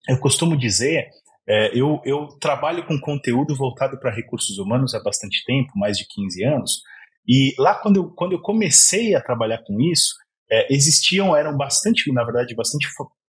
Eu 0.09 0.19
costumo 0.19 0.57
dizer. 0.57 1.09
É, 1.53 1.77
eu, 1.77 2.01
eu 2.05 2.29
trabalho 2.41 2.87
com 2.87 3.01
conteúdo 3.01 3.57
voltado 3.57 3.99
para 3.99 4.15
recursos 4.15 4.57
humanos 4.57 4.95
há 4.95 5.03
bastante 5.03 5.43
tempo, 5.45 5.73
mais 5.75 5.99
de 5.99 6.07
15 6.07 6.45
anos, 6.45 6.81
e 7.27 7.53
lá 7.59 7.75
quando 7.75 7.97
eu, 7.97 8.11
quando 8.11 8.33
eu 8.33 8.41
comecei 8.41 9.17
a 9.17 9.21
trabalhar 9.21 9.59
com 9.67 9.81
isso, 9.81 10.15
é, 10.49 10.73
existiam, 10.73 11.35
eram 11.35 11.57
bastante, 11.57 12.13
na 12.13 12.23
verdade, 12.23 12.55
bastante 12.55 12.89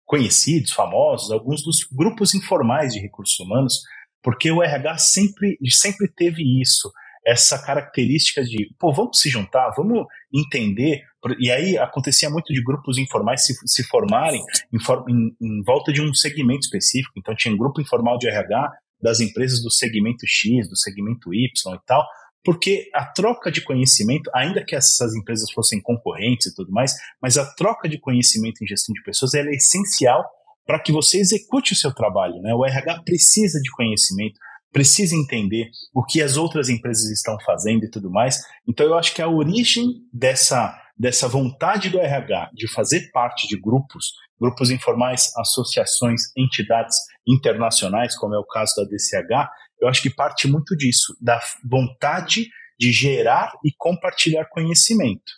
conhecidos, 0.05 0.71
famosos, 0.71 1.29
alguns 1.29 1.61
dos 1.61 1.79
grupos 1.91 2.33
informais 2.33 2.93
de 2.93 3.01
recursos 3.01 3.37
humanos, 3.37 3.81
porque 4.23 4.49
o 4.49 4.63
RH 4.63 4.97
sempre, 4.99 5.57
sempre 5.69 6.07
teve 6.07 6.41
isso. 6.61 6.89
essa 7.27 7.61
característica 7.61 8.41
de, 8.43 8.73
pô, 8.79 8.93
vamos 8.93 9.19
se 9.19 9.29
juntar, 9.29 9.73
vamos 9.75 10.05
entender. 10.33 11.01
E 11.39 11.51
aí 11.51 11.77
acontecia 11.77 12.29
muito 12.29 12.53
de 12.53 12.63
grupos 12.63 12.97
informais 12.97 13.45
se, 13.45 13.55
se 13.65 13.83
formarem 13.83 14.41
em, 14.71 14.77
em, 15.09 15.35
em 15.41 15.63
volta 15.63 15.91
de 15.91 16.01
um 16.01 16.13
segmento 16.13 16.61
específico. 16.61 17.13
Então 17.17 17.35
tinha 17.35 17.53
um 17.53 17.57
grupo 17.57 17.81
informal 17.81 18.17
de 18.17 18.27
RH 18.27 18.71
das 19.01 19.19
empresas 19.19 19.61
do 19.61 19.71
segmento 19.71 20.25
X, 20.25 20.69
do 20.69 20.77
segmento 20.77 21.33
Y 21.33 21.47
e 21.73 21.79
tal, 21.85 22.05
porque 22.43 22.89
a 22.93 23.03
troca 23.05 23.51
de 23.51 23.61
conhecimento, 23.61 24.29
ainda 24.33 24.63
que 24.63 24.75
essas 24.75 25.15
empresas 25.15 25.51
fossem 25.51 25.81
concorrentes 25.81 26.47
e 26.47 26.55
tudo 26.55 26.71
mais, 26.71 26.93
mas 27.21 27.37
a 27.37 27.45
troca 27.55 27.89
de 27.89 27.99
conhecimento 27.99 28.63
em 28.63 28.67
gestão 28.67 28.93
de 28.93 29.03
pessoas 29.03 29.33
é 29.33 29.41
essencial 29.51 30.23
para 30.65 30.79
que 30.79 30.91
você 30.91 31.19
execute 31.19 31.73
o 31.73 31.75
seu 31.75 31.93
trabalho. 31.93 32.39
Né? 32.41 32.53
O 32.53 32.63
RH 32.63 33.01
precisa 33.03 33.59
de 33.59 33.71
conhecimento, 33.71 34.39
precisa 34.71 35.15
entender 35.15 35.69
o 35.93 36.03
que 36.03 36.21
as 36.21 36.37
outras 36.37 36.69
empresas 36.69 37.09
estão 37.09 37.35
fazendo 37.45 37.85
e 37.85 37.89
tudo 37.89 38.11
mais. 38.11 38.37
Então, 38.67 38.85
eu 38.85 38.95
acho 38.95 39.13
que 39.13 39.21
a 39.21 39.27
origem 39.27 40.03
dessa, 40.13 40.75
dessa 40.97 41.27
vontade 41.27 41.89
do 41.89 41.99
RH 41.99 42.51
de 42.53 42.71
fazer 42.71 43.09
parte 43.11 43.47
de 43.47 43.59
grupos, 43.59 44.13
grupos 44.39 44.69
informais, 44.69 45.31
associações, 45.37 46.21
entidades 46.37 46.97
internacionais, 47.27 48.17
como 48.17 48.35
é 48.35 48.39
o 48.39 48.45
caso 48.45 48.73
da 48.77 48.83
DCH, 48.83 49.49
eu 49.81 49.87
acho 49.87 50.01
que 50.01 50.09
parte 50.09 50.47
muito 50.47 50.75
disso, 50.75 51.15
da 51.21 51.39
vontade 51.69 52.47
de 52.79 52.91
gerar 52.91 53.51
e 53.63 53.71
compartilhar 53.77 54.45
conhecimento. 54.45 55.31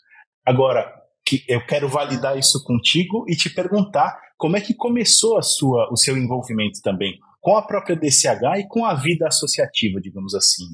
Agora, 0.46 0.94
que 1.26 1.44
eu 1.48 1.66
quero 1.66 1.90
validar 1.90 2.38
isso 2.38 2.64
contigo 2.64 3.26
e 3.28 3.36
te 3.36 3.50
perguntar 3.50 4.18
como 4.38 4.56
é 4.56 4.62
que 4.62 4.74
começou 4.74 5.38
a 5.38 5.42
sua, 5.42 5.90
o 5.92 5.98
seu 5.98 6.18
envolvimento 6.18 6.80
também 6.82 7.18
com 7.42 7.56
a 7.56 7.66
própria 7.66 7.96
DCH 7.96 8.60
e 8.60 8.68
com 8.68 8.86
a 8.86 8.94
vida 8.94 9.28
associativa, 9.28 10.00
digamos 10.02 10.36
assim. 10.36 10.66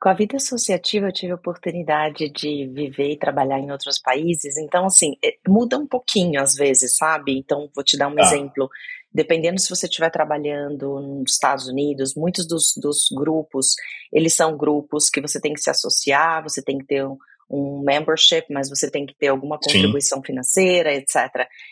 Com 0.00 0.08
a 0.08 0.14
vida 0.14 0.36
associativa, 0.38 1.08
eu 1.08 1.12
tive 1.12 1.32
a 1.32 1.36
oportunidade 1.36 2.30
de 2.30 2.66
viver 2.68 3.12
e 3.12 3.18
trabalhar 3.18 3.58
em 3.58 3.70
outros 3.70 3.98
países, 3.98 4.56
então, 4.56 4.86
assim, 4.86 5.12
é, 5.22 5.36
muda 5.46 5.78
um 5.78 5.86
pouquinho 5.86 6.40
às 6.40 6.54
vezes, 6.54 6.96
sabe? 6.96 7.36
Então, 7.36 7.68
vou 7.74 7.84
te 7.84 7.98
dar 7.98 8.08
um 8.08 8.18
ah. 8.18 8.22
exemplo 8.22 8.68
dependendo 9.12 9.60
se 9.60 9.68
você 9.68 9.86
estiver 9.86 10.10
trabalhando 10.10 11.00
nos 11.00 11.32
Estados 11.32 11.66
Unidos, 11.66 12.14
muitos 12.14 12.46
dos, 12.46 12.74
dos 12.76 13.08
grupos, 13.12 13.74
eles 14.12 14.34
são 14.34 14.56
grupos 14.56 15.10
que 15.10 15.20
você 15.20 15.40
tem 15.40 15.52
que 15.52 15.60
se 15.60 15.68
associar, 15.68 16.42
você 16.42 16.62
tem 16.62 16.78
que 16.78 16.86
ter 16.86 17.04
um, 17.04 17.18
um 17.50 17.82
membership, 17.84 18.46
mas 18.50 18.68
você 18.68 18.90
tem 18.90 19.04
que 19.04 19.14
ter 19.14 19.28
alguma 19.28 19.58
contribuição 19.58 20.18
Sim. 20.18 20.24
financeira, 20.24 20.94
etc. 20.94 21.16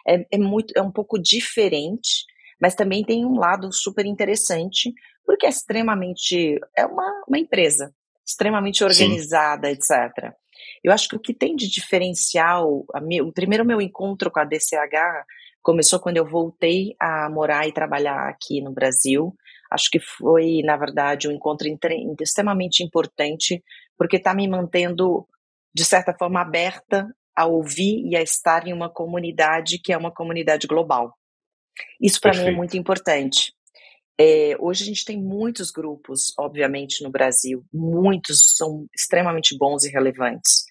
É, 0.07 0.27
é, 0.33 0.39
muito, 0.39 0.75
é 0.77 0.83
um 0.83 0.91
pouco 0.91 1.19
diferente, 1.19 2.25
mas 2.61 2.75
também 2.75 3.05
tem 3.05 3.25
um 3.25 3.39
lado 3.39 3.73
super 3.73 4.05
interessante, 4.05 4.93
porque 5.25 5.47
é 5.47 5.49
extremamente, 5.49 6.59
é 6.77 6.85
uma, 6.85 7.23
uma 7.29 7.39
empresa, 7.39 7.95
extremamente 8.29 8.85
organizada, 8.85 9.69
Sim. 9.69 9.75
etc. 9.75 10.35
Eu 10.85 10.93
acho 10.93 11.09
que 11.09 11.17
o 11.17 11.21
que 11.21 11.33
tem 11.33 11.57
de 11.57 11.69
diferencial, 11.69 12.85
o 13.25 13.33
primeiro 13.33 13.65
meu 13.65 13.81
encontro 13.81 14.31
com 14.31 14.41
a 14.41 14.45
DCH 14.45 15.25
Começou 15.69 16.01
quando 16.01 16.17
eu 16.17 16.25
voltei 16.25 16.95
a 16.99 17.29
morar 17.29 17.69
e 17.69 17.73
trabalhar 17.73 18.29
aqui 18.29 18.61
no 18.63 18.73
Brasil. 18.73 19.37
Acho 19.71 19.91
que 19.91 20.01
foi, 20.01 20.63
na 20.65 20.79
verdade, 20.79 21.29
um 21.29 21.33
encontro 21.33 21.69
extremamente 22.21 22.83
importante, 22.83 23.63
porque 23.97 24.17
está 24.17 24.33
me 24.33 24.49
mantendo, 24.49 25.29
de 25.75 25.85
certa 25.85 26.15
forma, 26.15 26.41
aberta 26.41 27.07
a 27.37 27.45
ouvir 27.45 28.03
e 28.07 28.17
a 28.17 28.23
estar 28.23 28.67
em 28.67 28.73
uma 28.73 28.89
comunidade 28.89 29.79
que 29.79 29.93
é 29.93 29.99
uma 29.99 30.11
comunidade 30.11 30.67
global. 30.67 31.13
Isso 32.01 32.19
para 32.19 32.33
mim 32.33 32.47
é 32.47 32.51
muito 32.51 32.77
importante. 32.77 33.53
É, 34.21 34.57
hoje 34.59 34.83
a 34.83 34.87
gente 34.87 35.05
tem 35.05 35.17
muitos 35.17 35.71
grupos, 35.71 36.33
obviamente, 36.39 37.05
no 37.05 37.11
Brasil, 37.11 37.65
muitos 37.73 38.57
são 38.57 38.87
extremamente 38.95 39.57
bons 39.57 39.85
e 39.85 39.91
relevantes. 39.91 40.65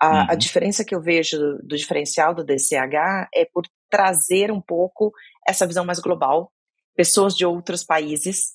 A, 0.00 0.08
uhum. 0.08 0.26
a 0.30 0.34
diferença 0.34 0.84
que 0.84 0.94
eu 0.94 1.00
vejo 1.00 1.38
do, 1.38 1.58
do 1.62 1.76
diferencial 1.76 2.34
do 2.34 2.44
DCH 2.44 3.28
é 3.34 3.44
por 3.52 3.64
trazer 3.90 4.52
um 4.52 4.60
pouco 4.60 5.12
essa 5.46 5.66
visão 5.66 5.84
mais 5.84 5.98
global, 5.98 6.52
pessoas 6.94 7.34
de 7.34 7.44
outros 7.44 7.82
países 7.82 8.52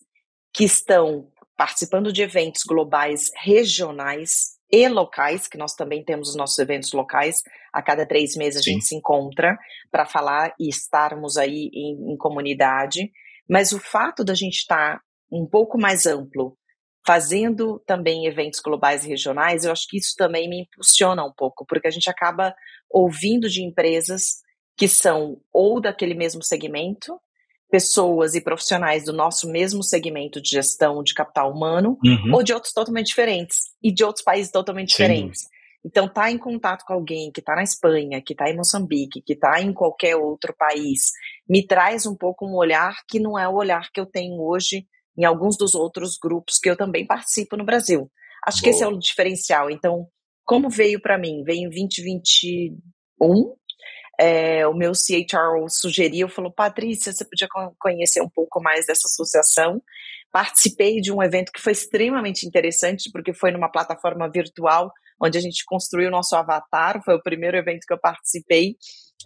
que 0.53 0.63
estão 0.63 1.29
participando 1.57 2.11
de 2.11 2.21
eventos 2.21 2.63
globais 2.63 3.29
regionais 3.43 4.59
e 4.71 4.87
locais, 4.87 5.47
que 5.47 5.57
nós 5.57 5.75
também 5.75 6.03
temos 6.03 6.29
os 6.29 6.35
nossos 6.35 6.57
eventos 6.57 6.93
locais, 6.93 7.43
a 7.73 7.81
cada 7.81 8.05
três 8.05 8.35
meses 8.35 8.63
Sim. 8.63 8.71
a 8.71 8.73
gente 8.73 8.85
se 8.85 8.95
encontra 8.95 9.57
para 9.91 10.05
falar 10.05 10.53
e 10.59 10.69
estarmos 10.69 11.37
aí 11.37 11.69
em, 11.73 12.13
em, 12.13 12.17
comunidade, 12.17 13.11
mas 13.51 13.73
o 13.73 13.79
fato 13.79 14.23
da 14.23 14.33
gente 14.33 14.59
estar 14.59 14.95
tá 14.95 15.01
um 15.29 15.45
pouco 15.45 15.77
mais 15.77 16.05
amplo, 16.05 16.57
fazendo 17.05 17.81
também 17.85 18.25
eventos 18.25 18.61
globais 18.61 19.03
e 19.03 19.09
regionais, 19.09 19.65
eu 19.65 19.73
acho 19.73 19.87
que 19.89 19.97
isso 19.97 20.15
também 20.17 20.49
me 20.49 20.61
impulsiona 20.61 21.21
um 21.25 21.33
pouco, 21.35 21.65
porque 21.65 21.87
a 21.87 21.91
gente 21.91 22.09
acaba 22.09 22.55
ouvindo 22.89 23.49
de 23.49 23.61
empresas 23.61 24.37
que 24.77 24.87
são 24.87 25.41
ou 25.51 25.81
daquele 25.81 26.13
mesmo 26.13 26.41
segmento, 26.41 27.19
pessoas 27.69 28.35
e 28.35 28.41
profissionais 28.41 29.03
do 29.03 29.11
nosso 29.11 29.49
mesmo 29.49 29.83
segmento 29.83 30.41
de 30.41 30.51
gestão 30.51 31.03
de 31.03 31.13
capital 31.13 31.51
humano, 31.51 31.97
uhum. 32.05 32.33
ou 32.33 32.43
de 32.43 32.53
outros 32.53 32.71
totalmente 32.71 33.07
diferentes, 33.07 33.57
e 33.83 33.91
de 33.91 34.05
outros 34.05 34.23
países 34.23 34.49
totalmente 34.49 34.91
Sim. 34.91 35.03
diferentes. 35.03 35.41
Então, 35.83 36.05
estar 36.05 36.23
tá 36.23 36.31
em 36.31 36.37
contato 36.37 36.83
com 36.85 36.93
alguém 36.93 37.31
que 37.31 37.39
está 37.39 37.55
na 37.55 37.63
Espanha, 37.63 38.21
que 38.23 38.33
está 38.33 38.49
em 38.49 38.55
Moçambique, 38.55 39.21
que 39.21 39.33
está 39.33 39.59
em 39.61 39.73
qualquer 39.73 40.15
outro 40.15 40.53
país, 40.55 41.11
me 41.49 41.65
traz 41.65 42.05
um 42.05 42.15
pouco 42.15 42.45
um 42.45 42.55
olhar 42.55 42.93
que 43.07 43.19
não 43.19 43.37
é 43.37 43.47
o 43.47 43.55
olhar 43.55 43.89
que 43.91 43.99
eu 43.99 44.05
tenho 44.05 44.39
hoje 44.41 44.85
em 45.17 45.25
alguns 45.25 45.57
dos 45.57 45.75
outros 45.75 46.17
grupos 46.21 46.59
que 46.59 46.69
eu 46.69 46.77
também 46.77 47.05
participo 47.05 47.57
no 47.57 47.65
Brasil. 47.65 48.09
Acho 48.45 48.57
Boa. 48.57 48.63
que 48.63 48.69
esse 48.69 48.83
é 48.83 48.87
o 48.87 48.97
diferencial. 48.97 49.69
Então, 49.69 50.07
como 50.45 50.69
veio 50.69 51.01
para 51.01 51.17
mim? 51.17 51.43
Veio 51.43 51.67
em 51.67 51.69
2021, 51.69 53.55
é, 54.19 54.67
o 54.67 54.73
meu 54.73 54.93
CHRO 54.93 55.67
sugeriu, 55.69 56.29
falou, 56.29 56.51
Patrícia, 56.51 57.11
você 57.11 57.25
podia 57.25 57.47
conhecer 57.79 58.21
um 58.21 58.29
pouco 58.29 58.61
mais 58.61 58.85
dessa 58.85 59.07
associação. 59.07 59.81
Participei 60.31 61.01
de 61.01 61.11
um 61.11 61.21
evento 61.21 61.51
que 61.51 61.61
foi 61.61 61.73
extremamente 61.73 62.45
interessante, 62.45 63.09
porque 63.11 63.33
foi 63.33 63.51
numa 63.51 63.71
plataforma 63.71 64.29
virtual, 64.29 64.91
onde 65.21 65.37
a 65.37 65.41
gente 65.41 65.63
construiu 65.65 66.07
o 66.07 66.11
nosso 66.11 66.35
avatar, 66.35 67.01
foi 67.03 67.15
o 67.15 67.21
primeiro 67.21 67.57
evento 67.57 67.85
que 67.85 67.93
eu 67.93 67.99
participei. 67.99 68.75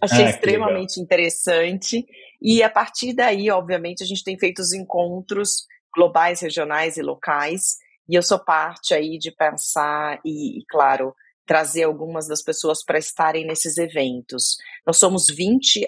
Achei 0.02 0.24
ah, 0.24 0.30
extremamente 0.30 1.00
interessante. 1.00 2.04
E 2.40 2.62
a 2.62 2.68
partir 2.68 3.14
daí, 3.14 3.50
obviamente, 3.50 4.02
a 4.02 4.06
gente 4.06 4.22
tem 4.22 4.38
feito 4.38 4.60
os 4.60 4.72
encontros 4.72 5.64
globais, 5.94 6.40
regionais 6.40 6.96
e 6.96 7.02
locais. 7.02 7.76
E 8.08 8.14
eu 8.14 8.22
sou 8.22 8.38
parte 8.38 8.92
aí 8.92 9.18
de 9.18 9.32
pensar 9.32 10.20
e, 10.24 10.60
e 10.60 10.64
claro, 10.68 11.14
trazer 11.46 11.84
algumas 11.84 12.26
das 12.26 12.42
pessoas 12.42 12.84
para 12.84 12.98
estarem 12.98 13.46
nesses 13.46 13.78
eventos. 13.78 14.56
Nós 14.86 14.98
somos 14.98 15.28
20, 15.28 15.86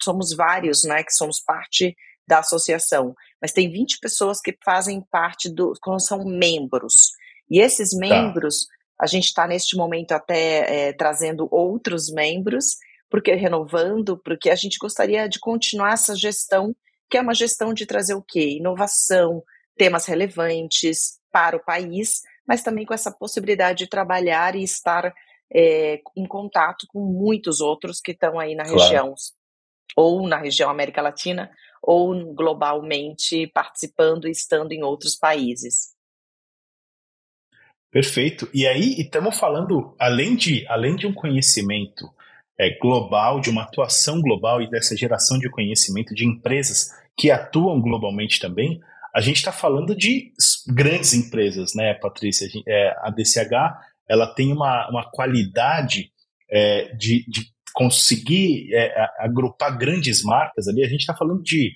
somos 0.00 0.36
vários, 0.36 0.84
né, 0.84 1.02
que 1.02 1.12
somos 1.12 1.40
parte 1.40 1.96
da 2.28 2.38
associação, 2.38 3.14
mas 3.42 3.52
tem 3.52 3.70
20 3.70 3.98
pessoas 3.98 4.40
que 4.40 4.56
fazem 4.64 5.02
parte 5.10 5.52
do, 5.52 5.72
são 5.98 6.24
membros. 6.24 7.10
E 7.50 7.60
esses 7.60 7.90
tá. 7.90 7.98
membros, 7.98 8.66
tá. 8.66 8.74
A 9.00 9.06
gente 9.06 9.26
está 9.26 9.46
neste 9.46 9.76
momento 9.76 10.12
até 10.12 10.88
é, 10.88 10.92
trazendo 10.92 11.48
outros 11.50 12.12
membros, 12.12 12.76
porque 13.08 13.34
renovando, 13.34 14.18
porque 14.18 14.50
a 14.50 14.54
gente 14.54 14.78
gostaria 14.78 15.26
de 15.26 15.40
continuar 15.40 15.94
essa 15.94 16.14
gestão, 16.14 16.76
que 17.08 17.16
é 17.16 17.20
uma 17.22 17.34
gestão 17.34 17.72
de 17.72 17.86
trazer 17.86 18.14
o 18.14 18.22
quê? 18.22 18.58
Inovação, 18.58 19.42
temas 19.74 20.04
relevantes 20.04 21.18
para 21.32 21.56
o 21.56 21.64
país, 21.64 22.20
mas 22.46 22.62
também 22.62 22.84
com 22.84 22.92
essa 22.92 23.10
possibilidade 23.10 23.78
de 23.78 23.90
trabalhar 23.90 24.54
e 24.54 24.62
estar 24.62 25.14
é, 25.50 26.00
em 26.14 26.26
contato 26.26 26.86
com 26.88 27.00
muitos 27.00 27.60
outros 27.60 28.00
que 28.00 28.12
estão 28.12 28.38
aí 28.38 28.54
na 28.54 28.64
claro. 28.64 28.78
região, 28.78 29.14
ou 29.96 30.28
na 30.28 30.36
região 30.36 30.68
América 30.68 31.00
Latina, 31.00 31.50
ou 31.82 32.34
globalmente 32.34 33.46
participando 33.46 34.28
e 34.28 34.30
estando 34.30 34.72
em 34.72 34.82
outros 34.82 35.16
países. 35.16 35.98
Perfeito. 37.90 38.48
E 38.54 38.66
aí 38.66 38.94
estamos 38.98 39.38
falando, 39.38 39.94
além 39.98 40.36
de, 40.36 40.64
além 40.68 40.94
de 40.94 41.06
um 41.06 41.12
conhecimento 41.12 42.08
é, 42.58 42.78
global, 42.78 43.40
de 43.40 43.50
uma 43.50 43.62
atuação 43.62 44.20
global 44.20 44.62
e 44.62 44.70
dessa 44.70 44.96
geração 44.96 45.38
de 45.38 45.50
conhecimento 45.50 46.14
de 46.14 46.26
empresas 46.26 46.90
que 47.16 47.30
atuam 47.30 47.80
globalmente 47.80 48.38
também, 48.38 48.80
a 49.14 49.20
gente 49.20 49.36
está 49.36 49.50
falando 49.50 49.96
de 49.96 50.32
grandes 50.68 51.14
empresas, 51.14 51.72
né, 51.74 51.94
Patrícia? 51.94 52.46
É, 52.66 52.94
a 53.00 53.10
DCH 53.10 53.52
ela 54.08 54.26
tem 54.34 54.52
uma, 54.52 54.88
uma 54.88 55.10
qualidade 55.10 56.10
é, 56.50 56.94
de, 56.94 57.24
de, 57.28 57.46
conseguir 57.72 58.74
é, 58.74 58.92
agrupar 59.20 59.78
grandes 59.78 60.24
marcas 60.24 60.66
ali. 60.66 60.84
A 60.84 60.88
gente 60.88 61.00
está 61.00 61.14
falando 61.14 61.42
de 61.42 61.72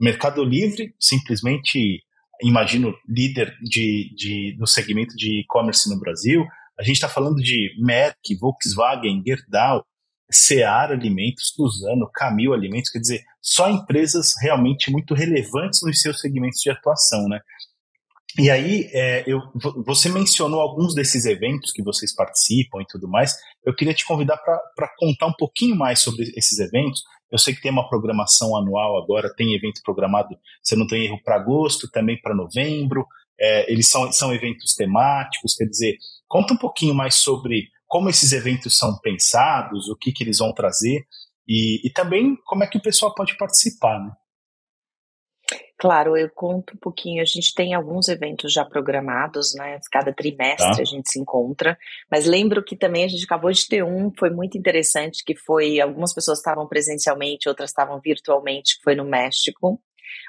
Mercado 0.00 0.44
Livre, 0.44 0.94
simplesmente, 0.98 2.00
imagino, 2.40 2.94
líder 3.08 3.54
de, 3.62 4.14
de, 4.16 4.56
no 4.58 4.66
segmento 4.66 5.14
de 5.16 5.40
e-commerce 5.40 5.88
no 5.88 5.98
Brasil. 5.98 6.44
A 6.78 6.82
gente 6.82 6.96
está 6.96 7.08
falando 7.08 7.36
de 7.36 7.70
Merck, 7.78 8.36
Volkswagen, 8.40 9.22
Gerdau, 9.26 9.84
Seara 10.30 10.94
Alimentos, 10.94 11.52
Suzano, 11.54 12.10
Camil 12.12 12.54
Alimentos, 12.54 12.90
quer 12.90 12.98
dizer, 12.98 13.22
só 13.40 13.68
empresas 13.68 14.34
realmente 14.40 14.90
muito 14.90 15.14
relevantes 15.14 15.80
nos 15.82 16.00
seus 16.00 16.20
segmentos 16.20 16.60
de 16.60 16.70
atuação, 16.70 17.28
né? 17.28 17.40
E 18.38 18.50
aí, 18.50 18.88
é, 18.94 19.24
eu, 19.26 19.40
você 19.84 20.08
mencionou 20.08 20.60
alguns 20.60 20.94
desses 20.94 21.26
eventos 21.26 21.70
que 21.70 21.82
vocês 21.82 22.14
participam 22.14 22.80
e 22.80 22.86
tudo 22.86 23.06
mais. 23.06 23.34
Eu 23.62 23.74
queria 23.74 23.92
te 23.92 24.06
convidar 24.06 24.38
para 24.38 24.88
contar 24.96 25.26
um 25.26 25.34
pouquinho 25.34 25.76
mais 25.76 26.00
sobre 26.00 26.32
esses 26.34 26.58
eventos. 26.58 27.02
Eu 27.32 27.38
sei 27.38 27.54
que 27.54 27.62
tem 27.62 27.72
uma 27.72 27.88
programação 27.88 28.54
anual 28.54 29.02
agora, 29.02 29.34
tem 29.34 29.54
evento 29.54 29.80
programado, 29.82 30.36
se 30.62 30.76
não 30.76 30.86
tem 30.86 31.06
erro, 31.06 31.18
para 31.24 31.36
agosto, 31.36 31.90
também 31.90 32.20
para 32.20 32.34
novembro. 32.34 33.06
É, 33.40 33.72
eles 33.72 33.88
são, 33.88 34.12
são 34.12 34.32
eventos 34.32 34.74
temáticos, 34.74 35.54
quer 35.56 35.64
dizer, 35.64 35.96
conta 36.28 36.52
um 36.52 36.58
pouquinho 36.58 36.94
mais 36.94 37.14
sobre 37.16 37.68
como 37.88 38.08
esses 38.08 38.32
eventos 38.32 38.76
são 38.76 38.98
pensados, 39.00 39.88
o 39.88 39.96
que, 39.96 40.12
que 40.12 40.22
eles 40.22 40.38
vão 40.38 40.52
trazer 40.52 41.04
e, 41.48 41.86
e 41.86 41.90
também 41.90 42.36
como 42.44 42.64
é 42.64 42.66
que 42.66 42.78
o 42.78 42.82
pessoal 42.82 43.14
pode 43.14 43.36
participar, 43.36 43.98
né? 43.98 44.12
Claro, 45.82 46.16
eu 46.16 46.30
conto 46.30 46.74
um 46.76 46.78
pouquinho. 46.78 47.20
A 47.20 47.24
gente 47.24 47.52
tem 47.52 47.74
alguns 47.74 48.06
eventos 48.06 48.52
já 48.52 48.64
programados, 48.64 49.52
né? 49.56 49.80
Cada 49.90 50.12
trimestre 50.12 50.76
tá. 50.76 50.80
a 50.80 50.84
gente 50.84 51.10
se 51.10 51.18
encontra. 51.18 51.76
Mas 52.08 52.24
lembro 52.24 52.62
que 52.62 52.76
também 52.76 53.02
a 53.02 53.08
gente 53.08 53.24
acabou 53.24 53.50
de 53.50 53.66
ter 53.66 53.82
um, 53.82 54.08
foi 54.16 54.30
muito 54.30 54.56
interessante, 54.56 55.24
que 55.26 55.34
foi 55.34 55.80
algumas 55.80 56.14
pessoas 56.14 56.38
estavam 56.38 56.68
presencialmente, 56.68 57.48
outras 57.48 57.70
estavam 57.70 58.00
virtualmente, 58.00 58.76
que 58.76 58.84
foi 58.84 58.94
no 58.94 59.04
México, 59.04 59.82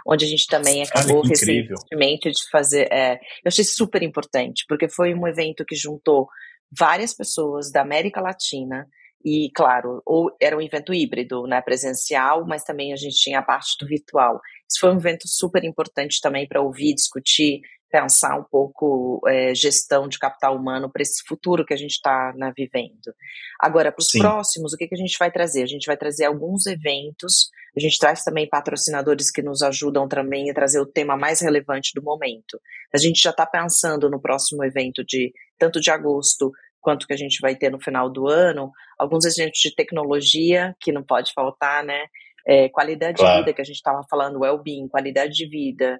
onde 0.07 0.25
a 0.25 0.27
gente 0.27 0.47
também 0.47 0.81
acabou 0.81 1.21
recentemente 1.21 2.31
de 2.31 2.49
fazer. 2.49 2.91
É, 2.91 3.13
eu 3.13 3.47
achei 3.49 3.63
super 3.63 4.01
importante, 4.01 4.65
porque 4.67 4.89
foi 4.89 5.13
um 5.13 5.27
evento 5.27 5.63
que 5.63 5.75
juntou 5.75 6.27
várias 6.75 7.13
pessoas 7.13 7.71
da 7.71 7.81
América 7.81 8.19
Latina 8.19 8.87
e, 9.23 9.49
claro, 9.55 10.01
ou 10.05 10.35
era 10.41 10.57
um 10.57 10.61
evento 10.61 10.93
híbrido, 10.93 11.47
né, 11.47 11.61
presencial, 11.61 12.45
mas 12.45 12.63
também 12.63 12.91
a 12.91 12.97
gente 12.97 13.15
tinha 13.15 13.39
a 13.39 13.43
parte 13.43 13.77
do 13.79 13.87
virtual. 13.87 14.41
Isso 14.73 14.79
foi 14.79 14.91
um 14.91 14.97
evento 14.97 15.27
super 15.27 15.63
importante 15.63 16.19
também 16.19 16.47
para 16.47 16.61
ouvir, 16.61 16.95
discutir, 16.95 17.61
pensar 17.91 18.35
um 18.39 18.43
pouco 18.43 19.21
é, 19.27 19.53
gestão 19.53 20.07
de 20.07 20.17
capital 20.17 20.57
humano 20.57 20.91
para 20.91 21.03
esse 21.03 21.23
futuro 21.27 21.63
que 21.63 21.75
a 21.75 21.77
gente 21.77 21.91
está 21.91 22.33
né, 22.35 22.51
vivendo. 22.57 23.13
Agora, 23.61 23.91
para 23.91 24.01
os 24.01 24.09
próximos, 24.09 24.73
o 24.73 24.77
que, 24.77 24.87
que 24.87 24.95
a 24.95 24.97
gente 24.97 25.15
vai 25.19 25.31
trazer? 25.31 25.61
A 25.61 25.67
gente 25.67 25.85
vai 25.85 25.95
trazer 25.95 26.25
alguns 26.25 26.65
eventos, 26.65 27.49
a 27.77 27.79
gente 27.79 27.99
traz 27.99 28.23
também 28.23 28.49
patrocinadores 28.49 29.29
que 29.29 29.43
nos 29.43 29.61
ajudam 29.61 30.07
também 30.07 30.49
a 30.49 30.55
trazer 30.55 30.79
o 30.79 30.87
tema 30.87 31.15
mais 31.15 31.39
relevante 31.39 31.91
do 31.93 32.01
momento. 32.01 32.59
A 32.91 32.97
gente 32.97 33.21
já 33.21 33.29
está 33.29 33.45
pensando 33.45 34.09
no 34.09 34.19
próximo 34.19 34.63
evento 34.63 35.03
de 35.05 35.31
tanto 35.59 35.79
de 35.79 35.91
agosto 35.91 36.51
quanto 36.81 37.05
que 37.05 37.13
a 37.13 37.17
gente 37.17 37.39
vai 37.41 37.55
ter 37.55 37.69
no 37.69 37.79
final 37.79 38.09
do 38.09 38.27
ano, 38.27 38.71
alguns 38.97 39.23
exemplos 39.23 39.59
de 39.59 39.73
tecnologia 39.73 40.75
que 40.79 40.91
não 40.91 41.03
pode 41.03 41.31
faltar, 41.31 41.83
né? 41.83 42.07
É, 42.45 42.69
qualidade 42.69 43.17
claro. 43.17 43.33
de 43.33 43.39
vida, 43.41 43.53
que 43.53 43.61
a 43.61 43.65
gente 43.65 43.77
estava 43.77 44.03
falando, 44.09 44.41
well-being, 44.41 44.87
qualidade 44.87 45.33
de 45.33 45.47
vida, 45.47 45.99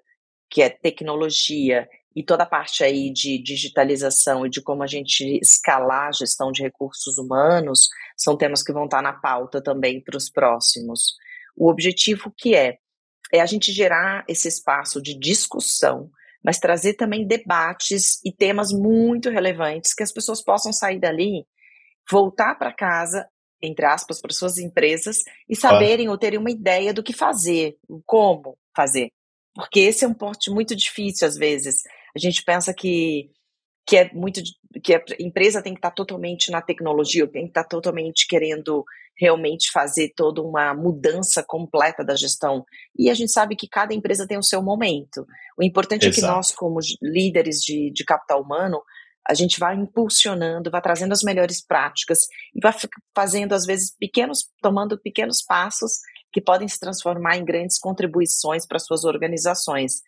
que 0.50 0.62
é 0.62 0.69
tecnologia, 0.69 1.88
e 2.15 2.23
toda 2.23 2.43
a 2.43 2.47
parte 2.47 2.83
aí 2.83 3.12
de 3.12 3.41
digitalização 3.41 4.45
e 4.45 4.50
de 4.50 4.62
como 4.62 4.83
a 4.83 4.88
gente 4.88 5.39
escalar 5.41 6.09
a 6.09 6.12
gestão 6.12 6.51
de 6.51 6.62
recursos 6.62 7.17
humanos, 7.17 7.88
são 8.15 8.38
temas 8.38 8.62
que 8.62 8.73
vão 8.73 8.85
estar 8.85 9.01
na 9.01 9.13
pauta 9.13 9.62
também 9.62 10.01
para 10.01 10.17
os 10.17 10.29
próximos. 10.29 11.15
O 11.55 11.69
objetivo 11.69 12.31
que 12.38 12.55
é, 12.55 12.77
é 13.33 13.41
a 13.41 13.45
gente 13.45 13.71
gerar 13.71 14.23
esse 14.27 14.47
espaço 14.47 15.01
de 15.01 15.17
discussão 15.17 16.12
mas 16.43 16.59
trazer 16.59 16.95
também 16.95 17.25
debates 17.25 18.19
e 18.23 18.31
temas 18.31 18.71
muito 18.71 19.29
relevantes 19.29 19.93
que 19.93 20.03
as 20.03 20.12
pessoas 20.12 20.43
possam 20.43 20.73
sair 20.73 21.00
dali, 21.00 21.45
voltar 22.12 22.55
para 22.55 22.73
casa, 22.73 23.25
entre 23.63 23.86
aspas, 23.86 24.22
para 24.22 24.34
suas 24.34 24.58
empresas 24.58 25.20
e 25.50 25.55
saberem 25.55 26.08
ah. 26.08 26.12
ou 26.12 26.17
terem 26.17 26.38
uma 26.38 26.51
ideia 26.51 26.93
do 26.93 27.01
que 27.01 27.13
fazer, 27.13 27.77
como 28.05 28.58
fazer. 28.75 29.10
Porque 29.55 29.79
esse 29.79 30.03
é 30.03 30.08
um 30.08 30.13
ponto 30.13 30.53
muito 30.53 30.75
difícil 30.75 31.27
às 31.27 31.36
vezes. 31.36 31.84
A 32.15 32.20
gente 32.20 32.43
pensa 32.43 32.74
que 32.74 33.32
que 33.86 33.98
é 33.98 34.13
muito 34.13 34.41
que 34.82 34.96
a 34.96 35.03
empresa 35.20 35.62
tem 35.62 35.74
que 35.74 35.79
estar 35.79 35.91
totalmente 35.91 36.50
na 36.50 36.62
tecnologia, 36.62 37.27
tem 37.27 37.43
que 37.43 37.50
estar 37.50 37.65
totalmente 37.65 38.25
querendo 38.27 38.84
realmente 39.15 39.70
fazer 39.72 40.13
toda 40.15 40.41
uma 40.41 40.74
mudança 40.74 41.43
completa 41.46 42.03
da 42.03 42.16
gestão. 42.16 42.66
E 42.98 43.09
a 43.09 43.14
gente 43.14 43.31
sabe 43.31 43.55
que 43.55 43.68
cada 43.68 43.94
empresa 43.94 44.27
tem 44.27 44.37
o 44.37 44.44
seu 44.44 44.64
momento. 44.64 45.25
O 45.57 45.64
importante 45.64 46.07
Exato. 46.07 46.18
é 46.18 46.22
que 46.22 46.35
nós, 46.35 46.51
como 46.51 46.79
líderes 47.01 47.59
de, 47.59 47.92
de 47.92 48.03
capital 48.03 48.42
humano, 48.42 48.81
a 49.27 49.33
gente 49.33 49.59
vai 49.59 49.75
impulsionando, 49.75 50.70
vai 50.70 50.81
trazendo 50.81 51.14
as 51.14 51.24
melhores 51.24 51.66
práticas 51.66 52.20
e 52.53 52.59
vai 52.62 52.74
fazendo, 53.16 53.53
às 53.53 53.66
vezes, 53.66 53.96
pequenos, 53.98 54.50
tomando 54.62 55.00
pequenos 55.00 55.42
passos 55.44 55.94
que 56.31 56.42
podem 56.42 56.68
se 56.68 56.79
transformar 56.79 57.38
em 57.38 57.46
grandes 57.46 57.77
contribuições 57.77 58.66
para 58.68 58.79
suas 58.79 59.03
organizações. 59.03 60.01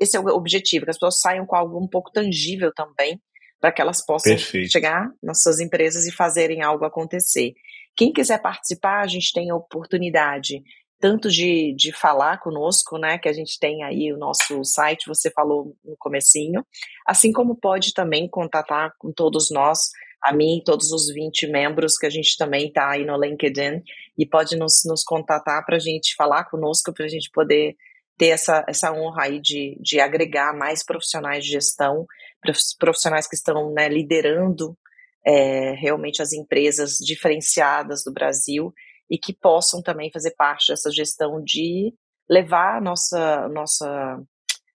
Esse 0.00 0.16
é 0.16 0.20
o 0.20 0.26
objetivo, 0.28 0.84
que 0.84 0.90
as 0.90 0.96
pessoas 0.96 1.20
saiam 1.20 1.46
com 1.46 1.54
algo 1.54 1.78
um 1.78 1.88
pouco 1.88 2.10
tangível 2.10 2.72
também, 2.74 3.20
para 3.60 3.70
que 3.70 3.80
elas 3.80 4.04
possam 4.04 4.32
Perfeito. 4.32 4.72
chegar 4.72 5.10
nas 5.22 5.42
suas 5.42 5.60
empresas 5.60 6.06
e 6.06 6.12
fazerem 6.12 6.62
algo 6.62 6.84
acontecer. 6.84 7.52
Quem 7.96 8.12
quiser 8.12 8.40
participar, 8.40 9.02
a 9.02 9.06
gente 9.06 9.32
tem 9.32 9.50
a 9.50 9.56
oportunidade 9.56 10.62
tanto 10.98 11.28
de, 11.28 11.74
de 11.74 11.92
falar 11.92 12.38
conosco, 12.38 12.98
né, 12.98 13.18
que 13.18 13.28
a 13.28 13.32
gente 13.32 13.58
tem 13.58 13.82
aí 13.84 14.12
o 14.12 14.18
nosso 14.18 14.64
site, 14.64 15.06
você 15.06 15.30
falou 15.30 15.76
no 15.84 15.96
comecinho, 15.98 16.64
assim 17.06 17.32
como 17.32 17.56
pode 17.56 17.92
também 17.92 18.28
contatar 18.28 18.92
com 18.98 19.12
todos 19.12 19.50
nós, 19.50 19.78
a 20.22 20.32
mim 20.32 20.58
e 20.58 20.64
todos 20.64 20.90
os 20.92 21.12
20 21.12 21.46
membros 21.48 21.98
que 21.98 22.06
a 22.06 22.10
gente 22.10 22.36
também 22.36 22.68
está 22.68 22.90
aí 22.90 23.04
no 23.04 23.16
LinkedIn, 23.16 23.82
e 24.18 24.26
pode 24.26 24.56
nos, 24.56 24.82
nos 24.86 25.04
contatar 25.04 25.64
para 25.64 25.76
a 25.76 25.80
gente 25.80 26.14
falar 26.16 26.44
conosco, 26.44 26.92
para 26.92 27.04
a 27.04 27.08
gente 27.08 27.30
poder 27.30 27.76
ter 28.16 28.28
essa, 28.28 28.64
essa 28.66 28.92
honra 28.92 29.24
aí 29.24 29.40
de, 29.40 29.78
de 29.80 30.00
agregar 30.00 30.56
mais 30.56 30.82
profissionais 30.82 31.44
de 31.44 31.50
gestão, 31.50 32.06
profissionais 32.78 33.28
que 33.28 33.36
estão 33.36 33.72
né, 33.72 33.88
liderando 33.88 34.76
é, 35.26 35.72
realmente 35.72 36.22
as 36.22 36.32
empresas 36.32 36.96
diferenciadas 36.98 38.02
do 38.04 38.12
Brasil 38.12 38.72
e 39.10 39.18
que 39.18 39.32
possam 39.32 39.82
também 39.82 40.10
fazer 40.12 40.34
parte 40.36 40.68
dessa 40.68 40.90
gestão 40.90 41.42
de 41.42 41.94
levar 42.28 42.78
a 42.78 42.80
nossa, 42.80 43.48
nossa, 43.48 44.20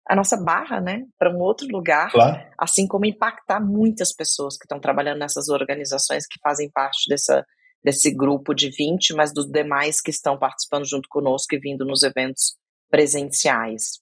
a 0.08 0.16
nossa 0.16 0.38
barra 0.38 0.80
né, 0.80 1.04
para 1.18 1.34
um 1.34 1.40
outro 1.40 1.68
lugar, 1.68 2.12
claro. 2.12 2.42
assim 2.58 2.88
como 2.88 3.06
impactar 3.06 3.60
muitas 3.60 4.14
pessoas 4.14 4.58
que 4.58 4.66
estão 4.66 4.80
trabalhando 4.80 5.20
nessas 5.20 5.50
organizações 5.50 6.26
que 6.26 6.40
fazem 6.42 6.70
parte 6.72 7.10
dessa, 7.10 7.46
desse 7.84 8.14
grupo 8.16 8.54
de 8.54 8.70
20, 8.70 9.14
mas 9.14 9.34
dos 9.34 9.50
demais 9.50 10.02
que 10.02 10.12
estão 10.12 10.38
participando 10.38 10.88
junto 10.88 11.10
conosco 11.10 11.54
e 11.54 11.60
vindo 11.60 11.86
nos 11.86 12.04
eventos 12.04 12.56
presenciais. 12.90 14.00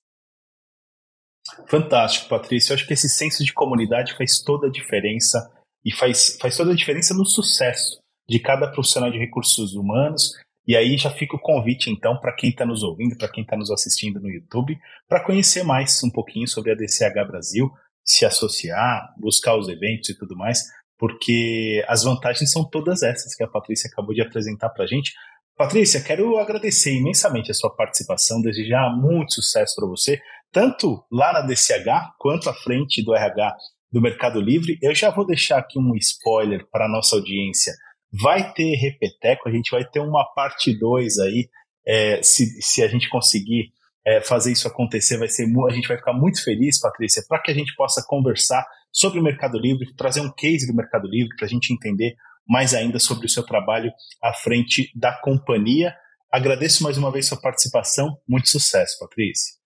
Fantástico, 1.67 2.29
Patrícia. 2.29 2.71
Eu 2.71 2.75
acho 2.75 2.85
que 2.85 2.93
esse 2.93 3.09
senso 3.09 3.43
de 3.43 3.53
comunidade 3.53 4.15
faz 4.15 4.41
toda 4.43 4.67
a 4.67 4.71
diferença 4.71 5.51
e 5.83 5.91
faz, 5.91 6.37
faz 6.39 6.55
toda 6.55 6.71
a 6.71 6.75
diferença 6.75 7.15
no 7.15 7.25
sucesso 7.25 7.98
de 8.29 8.39
cada 8.39 8.67
profissional 8.71 9.11
de 9.11 9.17
recursos 9.17 9.73
humanos. 9.73 10.33
E 10.67 10.75
aí 10.75 10.97
já 10.97 11.09
fica 11.09 11.35
o 11.35 11.39
convite, 11.39 11.89
então, 11.89 12.19
para 12.19 12.35
quem 12.35 12.51
está 12.51 12.65
nos 12.65 12.83
ouvindo, 12.83 13.17
para 13.17 13.27
quem 13.27 13.43
está 13.43 13.57
nos 13.57 13.71
assistindo 13.71 14.19
no 14.19 14.29
YouTube, 14.29 14.77
para 15.07 15.23
conhecer 15.23 15.63
mais 15.63 16.03
um 16.03 16.11
pouquinho 16.11 16.47
sobre 16.47 16.71
a 16.71 16.75
DCH 16.75 17.27
Brasil, 17.27 17.71
se 18.05 18.23
associar, 18.23 19.13
buscar 19.17 19.57
os 19.57 19.67
eventos 19.67 20.09
e 20.09 20.17
tudo 20.17 20.37
mais, 20.37 20.59
porque 20.97 21.83
as 21.87 22.03
vantagens 22.03 22.51
são 22.51 22.63
todas 22.63 23.01
essas 23.01 23.33
que 23.33 23.43
a 23.43 23.47
Patrícia 23.47 23.89
acabou 23.91 24.13
de 24.13 24.21
apresentar 24.21 24.69
para 24.69 24.83
a 24.83 24.87
gente. 24.87 25.13
Patrícia, 25.57 26.01
quero 26.01 26.37
agradecer 26.37 26.93
imensamente 26.93 27.49
a 27.49 27.53
sua 27.53 27.75
participação, 27.75 28.41
desejar 28.41 28.95
muito 28.95 29.33
sucesso 29.33 29.75
para 29.75 29.87
você, 29.87 30.21
tanto 30.51 31.03
lá 31.11 31.33
na 31.33 31.41
DCH 31.41 32.13
quanto 32.19 32.49
à 32.49 32.53
frente 32.53 33.03
do 33.03 33.15
RH 33.15 33.55
do 33.91 34.01
Mercado 34.01 34.39
Livre. 34.39 34.77
Eu 34.81 34.93
já 34.93 35.09
vou 35.09 35.25
deixar 35.25 35.57
aqui 35.57 35.79
um 35.79 35.95
spoiler 35.95 36.67
para 36.71 36.85
a 36.85 36.89
nossa 36.89 37.15
audiência. 37.15 37.73
Vai 38.11 38.53
ter 38.53 38.75
repeteco, 38.75 39.47
a 39.47 39.51
gente 39.51 39.69
vai 39.71 39.85
ter 39.85 39.99
uma 39.99 40.25
parte 40.33 40.77
2 40.77 41.19
aí. 41.19 41.49
É, 41.87 42.21
se, 42.21 42.61
se 42.61 42.83
a 42.83 42.87
gente 42.87 43.09
conseguir 43.09 43.71
é, 44.05 44.21
fazer 44.21 44.51
isso 44.51 44.67
acontecer, 44.67 45.17
vai 45.17 45.27
ser, 45.27 45.43
a 45.43 45.73
gente 45.73 45.87
vai 45.87 45.97
ficar 45.97 46.13
muito 46.13 46.43
feliz, 46.43 46.79
Patrícia, 46.79 47.23
para 47.27 47.41
que 47.41 47.51
a 47.51 47.53
gente 47.53 47.73
possa 47.75 48.03
conversar 48.07 48.65
sobre 48.91 49.19
o 49.19 49.23
Mercado 49.23 49.59
Livre, 49.59 49.93
trazer 49.95 50.21
um 50.21 50.31
case 50.31 50.65
do 50.67 50.75
Mercado 50.75 51.07
Livre 51.07 51.35
para 51.35 51.45
a 51.45 51.49
gente 51.49 51.71
entender 51.71 52.15
mais 52.47 52.73
ainda 52.73 52.97
sobre 52.97 53.27
o 53.27 53.29
seu 53.29 53.43
trabalho 53.43 53.91
à 54.23 54.33
frente 54.33 54.91
da 54.95 55.13
companhia. 55.13 55.95
Agradeço 56.31 56.83
mais 56.83 56.97
uma 56.97 57.11
vez 57.11 57.27
sua 57.27 57.39
participação. 57.39 58.17
Muito 58.27 58.49
sucesso, 58.49 58.97
Patrícia. 58.99 59.58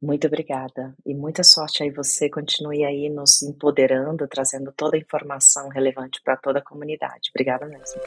Muito 0.00 0.28
obrigada 0.28 0.94
e 1.04 1.12
muita 1.12 1.42
sorte 1.42 1.82
aí 1.82 1.90
você 1.90 2.30
continue 2.30 2.84
aí 2.84 3.10
nos 3.10 3.42
empoderando, 3.42 4.28
trazendo 4.28 4.70
toda 4.70 4.96
a 4.96 5.00
informação 5.00 5.68
relevante 5.68 6.22
para 6.22 6.36
toda 6.36 6.60
a 6.60 6.62
comunidade. 6.62 7.30
Obrigada 7.34 7.66
mesmo. 7.66 8.00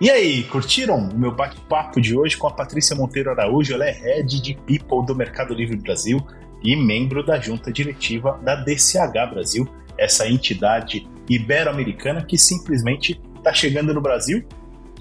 E 0.00 0.08
aí, 0.08 0.44
curtiram 0.44 0.96
o 0.96 1.18
meu 1.18 1.34
bate-papo 1.34 2.00
de 2.00 2.16
hoje 2.16 2.36
com 2.36 2.46
a 2.46 2.54
Patrícia 2.54 2.94
Monteiro 2.94 3.30
Araújo? 3.30 3.74
Ela 3.74 3.86
é 3.86 3.90
Head 3.90 4.40
de 4.40 4.54
People 4.54 5.04
do 5.04 5.16
Mercado 5.16 5.52
Livre 5.54 5.76
Brasil 5.76 6.24
e 6.62 6.76
membro 6.76 7.26
da 7.26 7.40
junta 7.40 7.72
diretiva 7.72 8.40
da 8.44 8.54
DCH 8.54 9.28
Brasil 9.28 9.68
essa 10.00 10.26
entidade 10.26 11.06
ibero-americana 11.28 12.24
que 12.24 12.38
simplesmente 12.38 13.20
está 13.36 13.52
chegando 13.52 13.92
no 13.92 14.00
Brasil 14.00 14.44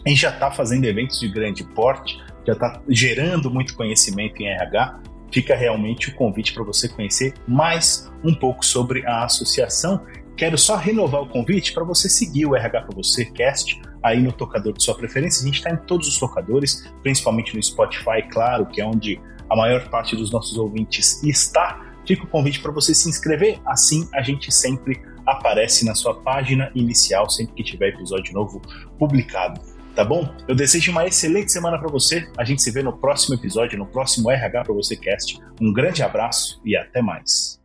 e 0.06 0.14
já 0.14 0.30
está 0.30 0.52
fazendo 0.52 0.86
eventos 0.86 1.20
de 1.20 1.30
grande 1.30 1.64
porte, 1.64 2.22
já 2.46 2.54
está 2.54 2.82
gerando 2.88 3.50
muito 3.50 3.76
conhecimento 3.76 4.42
em 4.42 4.48
RH. 4.48 5.00
Fica 5.32 5.56
realmente 5.56 6.10
o 6.10 6.16
convite 6.16 6.54
para 6.54 6.64
você 6.64 6.90
conhecer 6.90 7.34
mais 7.48 8.12
um 8.24 8.34
pouco 8.34 8.66
sobre 8.66 9.06
a 9.08 9.24
associação. 9.24 10.06
Quero 10.36 10.58
só 10.58 10.76
renovar 10.76 11.22
o 11.22 11.30
convite 11.30 11.74
para 11.74 11.84
você 11.84 12.10
seguir 12.10 12.46
o 12.46 12.56
RH 12.56 12.82
para 12.82 12.96
você 12.96 13.26
Cast 13.26 13.80
aí 14.04 14.22
no 14.22 14.32
tocador 14.32 14.74
de 14.74 14.84
sua 14.84 14.96
preferência. 14.96 15.44
A 15.44 15.46
gente 15.46 15.58
está 15.58 15.70
em 15.70 15.78
todos 15.78 16.08
os 16.08 16.18
tocadores, 16.18 16.92
principalmente 17.04 17.56
no 17.56 17.62
Spotify, 17.62 18.24
claro, 18.32 18.66
que 18.66 18.82
é 18.82 18.86
onde 18.86 19.20
a 19.50 19.56
maior 19.56 19.90
parte 19.90 20.16
dos 20.16 20.32
nossos 20.32 20.58
ouvintes 20.58 21.24
está. 21.24 21.89
Fica 22.10 22.24
o 22.24 22.28
convite 22.28 22.60
para 22.60 22.72
você 22.72 22.96
se 22.96 23.08
inscrever, 23.08 23.62
assim 23.68 24.10
a 24.16 24.24
gente 24.24 24.52
sempre 24.52 25.00
aparece 25.28 25.86
na 25.86 25.94
sua 25.94 26.20
página 26.20 26.72
inicial 26.74 27.30
sempre 27.30 27.54
que 27.54 27.64
tiver 27.64 27.90
episódio 27.90 28.34
novo 28.34 28.60
publicado. 28.98 29.62
Tá 29.96 30.04
bom? 30.04 30.28
Eu 30.48 30.56
desejo 30.56 30.92
uma 30.92 31.06
excelente 31.06 31.52
semana 31.52 31.78
para 31.78 31.88
você. 31.88 32.28
A 32.36 32.44
gente 32.44 32.64
se 32.64 32.72
vê 32.72 32.82
no 32.82 32.98
próximo 32.98 33.36
episódio, 33.36 33.78
no 33.78 33.86
próximo 33.86 34.32
RH 34.32 34.64
para 34.64 34.74
você 34.74 34.96
Cast. 34.96 35.40
Um 35.62 35.72
grande 35.72 36.02
abraço 36.02 36.60
e 36.66 36.76
até 36.76 37.00
mais. 37.00 37.59